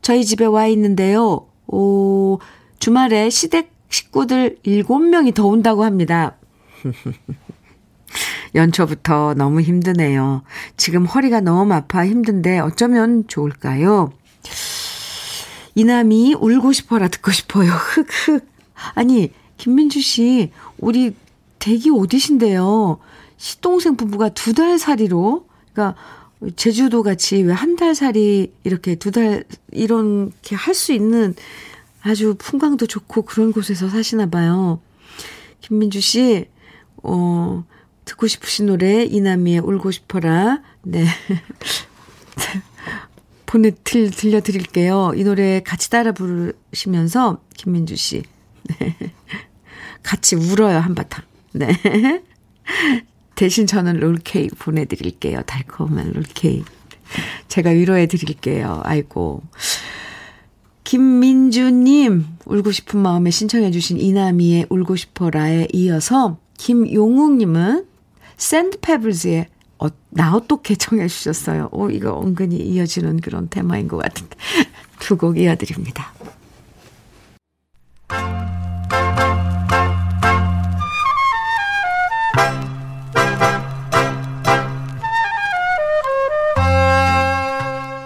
저희 0.01 0.25
집에 0.25 0.45
와 0.45 0.67
있는데요. 0.67 1.47
오, 1.67 2.39
주말에 2.79 3.29
시댁 3.29 3.71
식구들 3.89 4.57
7명이 4.65 5.33
더 5.35 5.45
온다고 5.45 5.83
합니다. 5.83 6.35
연초부터 8.55 9.33
너무 9.35 9.61
힘드네요. 9.61 10.43
지금 10.77 11.05
허리가 11.05 11.39
너무 11.41 11.73
아파 11.73 12.05
힘든데 12.05 12.59
어쩌면 12.59 13.23
좋을까요? 13.27 14.11
이남이 15.75 16.35
울고 16.35 16.71
싶어라 16.73 17.07
듣고 17.07 17.31
싶어요. 17.31 17.71
흑흑. 18.25 18.52
아니, 18.95 19.31
김민주 19.57 20.01
씨, 20.01 20.51
우리 20.77 21.13
댁이 21.59 21.89
어디신데요? 21.93 22.99
시동생 23.37 23.95
부부가 23.97 24.29
두 24.29 24.53
달 24.53 24.77
살이로, 24.79 25.45
그러니까 25.73 25.97
제주도 26.55 27.03
같이 27.03 27.41
왜 27.43 27.53
한 27.53 27.75
달 27.77 27.95
살이 27.95 28.51
이렇게 28.63 28.95
두 28.95 29.11
달, 29.11 29.43
이렇게 29.71 30.55
할 30.55 30.73
수 30.75 30.91
있는 30.93 31.35
아주 32.01 32.35
풍광도 32.37 32.85
좋고 32.87 33.21
그런 33.23 33.51
곳에서 33.53 33.89
사시나 33.89 34.25
봐요. 34.27 34.79
김민주 35.61 36.01
씨, 36.01 36.45
어, 37.03 37.63
듣고 38.05 38.27
싶으신 38.27 38.65
노래, 38.65 39.03
이남이의 39.05 39.59
울고 39.59 39.91
싶어라. 39.91 40.61
네. 40.83 41.05
보내, 43.45 43.71
들, 43.83 44.09
들려드릴게요. 44.11 45.13
이 45.15 45.23
노래 45.23 45.61
같이 45.61 45.89
따라 45.89 46.11
부르시면서, 46.11 47.41
김민주 47.55 47.95
씨. 47.95 48.23
네. 48.63 48.95
같이 50.01 50.35
울어요, 50.35 50.77
한바탕. 50.79 51.23
네. 51.53 51.67
대신 53.35 53.67
저는 53.67 53.99
롤케이크 53.99 54.55
보내드릴게요. 54.57 55.41
달콤한 55.43 56.11
롤케이크. 56.13 56.65
제가 57.47 57.71
위로해 57.71 58.07
드릴게요. 58.07 58.81
아이고. 58.83 59.43
김민주님, 60.83 62.25
울고 62.45 62.71
싶은 62.71 62.99
마음에 62.99 63.31
신청해주신 63.31 63.99
이나미의 63.99 64.67
울고 64.69 64.95
싶어라에 64.95 65.67
이어서 65.73 66.37
김용욱님은 66.57 67.85
샌드페블즈의 68.37 69.47
어, 69.79 69.87
나 70.09 70.35
어떻게 70.35 70.75
청해주셨어요. 70.75 71.69
오, 71.71 71.89
이거 71.89 72.21
은근히 72.21 72.57
이어지는 72.57 73.19
그런 73.21 73.49
테마인 73.49 73.87
것 73.87 73.97
같은데. 73.97 74.35
두 74.99 75.17
곡 75.17 75.37
이어드립니다. 75.37 76.13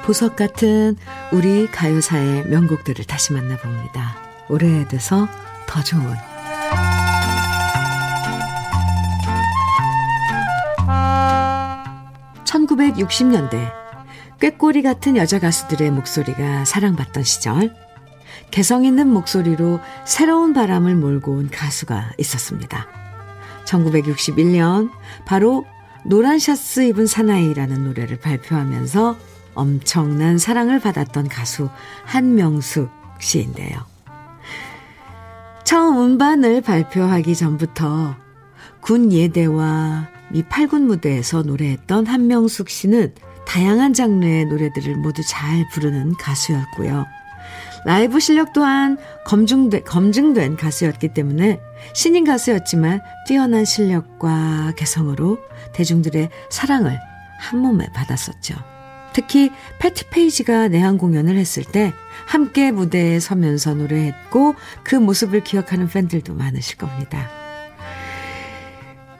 보석 0.08 0.38
같은 0.38 0.96
우리 1.34 1.68
가요사의 1.68 2.48
명곡들을 2.48 3.04
다시 3.04 3.34
만나봅니다. 3.34 4.16
오래돼서 4.48 5.28
더 5.68 5.84
좋은 5.84 6.16
1960년대 12.46 13.70
꾀꼬리 14.40 14.82
같은 14.82 15.18
여자 15.18 15.40
가수들의 15.40 15.92
목소리가 15.92 16.64
사랑받던 16.64 17.24
시절 17.24 17.76
개성 18.52 18.86
있는 18.86 19.08
목소리로 19.10 19.80
새로운 20.06 20.54
바람을 20.54 20.96
몰고 20.96 21.34
온 21.34 21.50
가수가 21.50 22.12
있었습니다. 22.18 22.88
1961년 23.66 24.90
바로 25.26 25.66
노란 26.06 26.40
샤스 26.40 26.82
입은 26.82 27.06
사나이라는 27.06 27.84
노래를 27.84 28.20
발표하면서 28.20 29.18
엄청난 29.54 30.38
사랑을 30.38 30.80
받았던 30.80 31.28
가수 31.28 31.70
한명숙 32.06 32.90
씨인데요. 33.20 33.78
처음 35.64 35.98
음반을 35.98 36.62
발표하기 36.62 37.36
전부터 37.36 38.16
군 38.80 39.12
예대와 39.12 40.08
미 40.30 40.44
8군 40.44 40.84
무대에서 40.84 41.42
노래했던 41.42 42.06
한명숙 42.06 42.70
씨는 42.70 43.14
다양한 43.46 43.94
장르의 43.94 44.46
노래들을 44.46 44.96
모두 44.98 45.22
잘 45.28 45.68
부르는 45.74 46.14
가수였고요. 46.14 47.06
라이브 47.86 48.20
실력 48.20 48.54
또한 48.54 48.98
검증돼, 49.26 49.82
검증된 49.82 50.58
가수였기 50.58 51.10
때문에 51.10 51.60
신인 51.94 52.26
가수였지만 52.26 53.02
뛰어난 53.28 53.66
실력과 53.66 54.74
개성으로 54.76 55.38
대중들의 55.74 56.30
사랑을 56.50 57.00
한 57.40 57.60
몸에 57.60 57.88
받았었죠. 57.94 58.56
특히 59.14 59.52
패티 59.80 60.10
페이지가 60.10 60.68
내한 60.68 60.98
공연을 60.98 61.38
했을 61.38 61.64
때 61.64 61.94
함께 62.28 62.72
무대에 62.72 63.20
서면서 63.20 63.74
노래했고 63.74 64.56
그 64.84 64.96
모습을 64.96 65.44
기억하는 65.44 65.88
팬들도 65.88 66.36
많으실 66.36 66.78
겁니다. 66.78 67.30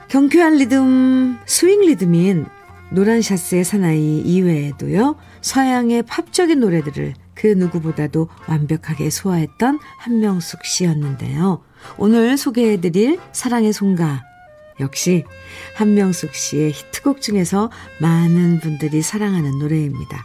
경쾌한 0.08 0.56
리듬, 0.56 1.38
스윙 1.46 1.80
리듬인 1.80 2.46
노란 2.90 3.20
샤스의 3.20 3.64
사나이 3.64 4.20
이외에도요, 4.20 5.16
서양의 5.42 6.04
팝적인 6.04 6.60
노래들을 6.60 7.14
그 7.38 7.46
누구보다도 7.46 8.28
완벽하게 8.48 9.10
소화했던 9.10 9.78
한명숙 9.98 10.64
씨였는데요. 10.64 11.62
오늘 11.96 12.36
소개해드릴 12.36 13.20
사랑의 13.32 13.72
송가 13.72 14.24
역시 14.80 15.24
한명숙 15.76 16.34
씨의 16.34 16.72
히트곡 16.72 17.20
중에서 17.20 17.70
많은 18.00 18.58
분들이 18.58 19.02
사랑하는 19.02 19.58
노래입니다. 19.60 20.24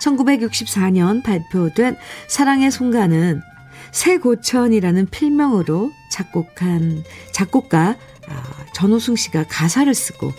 1964년 0.00 1.24
발표된 1.24 1.96
사랑의 2.28 2.70
송가는 2.70 3.42
새고천이라는 3.90 5.06
필명으로 5.06 5.90
작곡한 6.12 7.02
작곡가 7.32 7.96
아, 8.28 8.42
전호승 8.74 9.16
씨가 9.16 9.46
가사를 9.48 9.92
쓰고 9.92 10.30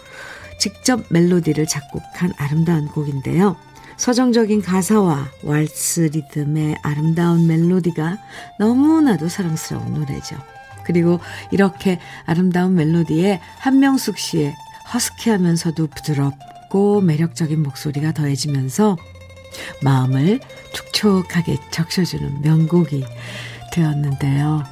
직접 0.60 1.04
멜로디를 1.10 1.66
작곡한 1.66 2.32
아름다운 2.38 2.88
곡인데요. 2.88 3.58
서정적인 4.00 4.62
가사와 4.62 5.28
왈츠 5.43 6.11
리듬의 6.14 6.78
아름다운 6.82 7.47
멜로디가 7.47 8.18
너무나도 8.58 9.28
사랑스러운 9.28 9.93
노래죠. 9.93 10.38
그리고 10.86 11.20
이렇게 11.52 12.00
아름다운 12.26 12.76
멜로디에 12.76 13.41
한명숙 13.58 14.18
씨의 14.18 14.56
허스키하면서도 14.93 15.88
부드럽고 15.88 17.02
매력적인 17.02 17.62
목소리가 17.62 18.14
더해지면서 18.14 18.95
마음을 19.84 20.39
촉촉하게 20.74 21.58
적셔주는 21.70 22.41
명곡이 22.41 23.04
되었는데요. 23.74 24.64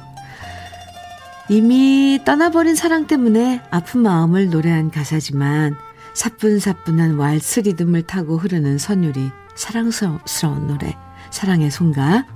이미 1.50 2.18
떠나버린 2.24 2.76
사랑 2.76 3.06
때문에 3.06 3.60
아픈 3.70 4.00
마음을 4.00 4.48
노래한 4.48 4.90
가사지만 4.90 5.76
사뿐사뿐한 6.18 7.14
왈스 7.14 7.60
리듬을 7.60 8.02
타고 8.02 8.38
흐르는 8.38 8.76
선율이 8.76 9.30
사랑스러운 9.54 10.66
노래 10.66 10.96
사랑의 11.30 11.70
송가 11.70 12.26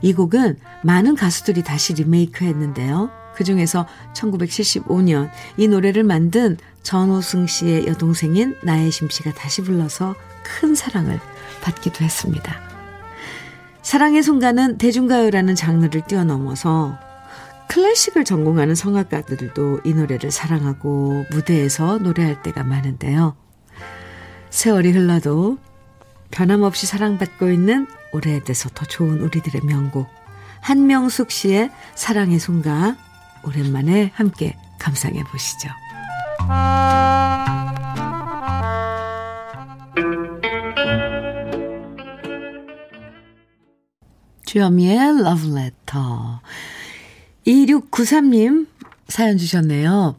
이 0.00 0.12
곡은 0.12 0.58
많은 0.82 1.14
가수들이 1.14 1.62
다시 1.62 1.94
리메이크 1.94 2.44
했는데요. 2.44 3.12
그 3.36 3.44
중에서 3.44 3.86
1975년 4.12 5.30
이 5.56 5.68
노래를 5.68 6.02
만든 6.02 6.56
전호승 6.82 7.46
씨의 7.46 7.86
여동생인 7.86 8.56
나혜심 8.64 9.08
씨가 9.08 9.32
다시 9.34 9.62
불러서 9.62 10.16
큰 10.42 10.74
사랑을 10.74 11.20
받기도 11.62 12.04
했습니다. 12.04 12.60
사랑의 13.82 14.24
송가는 14.24 14.78
대중가요라는 14.78 15.54
장르를 15.54 16.08
뛰어넘어서 16.08 16.98
클래식을 17.72 18.24
전공하는 18.24 18.74
성악가들도 18.74 19.80
이 19.84 19.94
노래를 19.94 20.30
사랑하고 20.30 21.24
무대에서 21.30 21.96
노래할 21.96 22.42
때가 22.42 22.64
많은데요. 22.64 23.34
세월이 24.50 24.90
흘러도 24.90 25.56
변함없이 26.30 26.86
사랑받고 26.86 27.48
있는 27.50 27.86
오래돼서 28.12 28.68
더 28.74 28.84
좋은 28.84 29.22
우리들의 29.22 29.62
명곡 29.64 30.10
한명숙 30.60 31.30
씨의 31.30 31.70
사랑의 31.94 32.38
송가 32.40 32.98
오랜만에 33.46 34.12
함께 34.14 34.54
감상해 34.78 35.24
보시죠. 35.24 35.70
주여미의 44.44 44.98
Love 44.98 45.50
Letter 45.56 46.42
2693님 47.46 48.66
사연 49.08 49.36
주셨네요. 49.38 50.16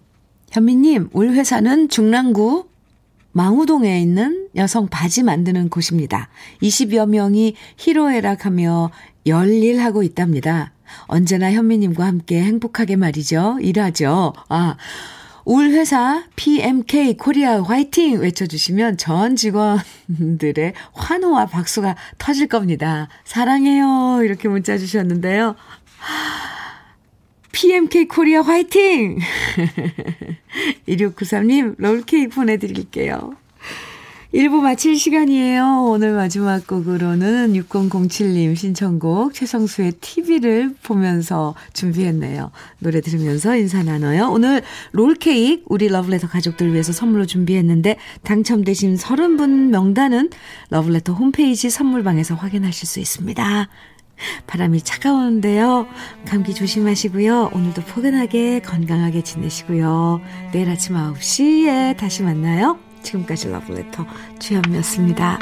현미님, 0.51 1.09
울 1.13 1.31
회사는 1.31 1.89
중랑구 1.89 2.67
망우동에 3.31 3.99
있는 3.99 4.49
여성 4.55 4.87
바지 4.87 5.23
만드는 5.23 5.69
곳입니다. 5.69 6.29
20여 6.61 7.09
명이 7.09 7.55
희로애락하며 7.77 8.91
열일하고 9.25 10.03
있답니다. 10.03 10.73
언제나 11.05 11.51
현미님과 11.51 12.05
함께 12.05 12.43
행복하게 12.43 12.97
말이죠. 12.97 13.57
일하죠. 13.61 14.33
아, 14.49 14.77
울 15.45 15.71
회사 15.71 16.23
PMK 16.35 17.17
코리아 17.17 17.63
화이팅 17.63 18.21
외쳐주시면 18.21 18.97
전 18.97 19.35
직원들의 19.35 20.73
환호와 20.93 21.47
박수가 21.47 21.95
터질 22.19 22.47
겁니다. 22.47 23.09
사랑해요. 23.25 24.21
이렇게 24.23 24.47
문자 24.47 24.77
주셨는데요. 24.77 25.55
PMK 27.53 28.07
코리아 28.07 28.41
화이팅! 28.41 29.19
2693님, 30.89 31.75
롤케이크 31.77 32.35
보내드릴게요. 32.35 33.35
1부 34.33 34.61
마칠 34.61 34.97
시간이에요. 34.97 35.85
오늘 35.87 36.13
마지막 36.13 36.65
곡으로는 36.65 37.53
6007님 37.53 38.55
신청곡 38.55 39.35
최성수의 39.35 39.91
TV를 40.01 40.73
보면서 40.81 41.53
준비했네요. 41.73 42.49
노래 42.79 42.99
들으면서 42.99 43.55
인사 43.55 43.83
나눠요. 43.83 44.31
오늘 44.31 44.63
롤케이크 44.91 45.61
우리 45.67 45.87
러브레터 45.87 46.27
가족들 46.27 46.73
위해서 46.73 46.91
선물로 46.91 47.27
준비했는데 47.27 47.97
당첨되신 48.23 48.95
30분 48.95 49.69
명단은 49.69 50.31
러브레터 50.71 51.13
홈페이지 51.13 51.69
선물방에서 51.69 52.33
확인하실 52.33 52.87
수 52.87 52.99
있습니다. 52.99 53.69
바람이 54.47 54.81
차가운데요. 54.81 55.87
감기 56.27 56.53
조심하시고요. 56.53 57.51
오늘도 57.53 57.81
포근하게 57.83 58.61
건강하게 58.61 59.21
지내시고요. 59.23 60.21
내일 60.51 60.69
아침 60.69 60.95
9시에 60.95 61.97
다시 61.97 62.23
만나요. 62.23 62.79
지금까지 63.03 63.49
러브레터 63.49 64.05
주현미였습니다. 64.39 65.39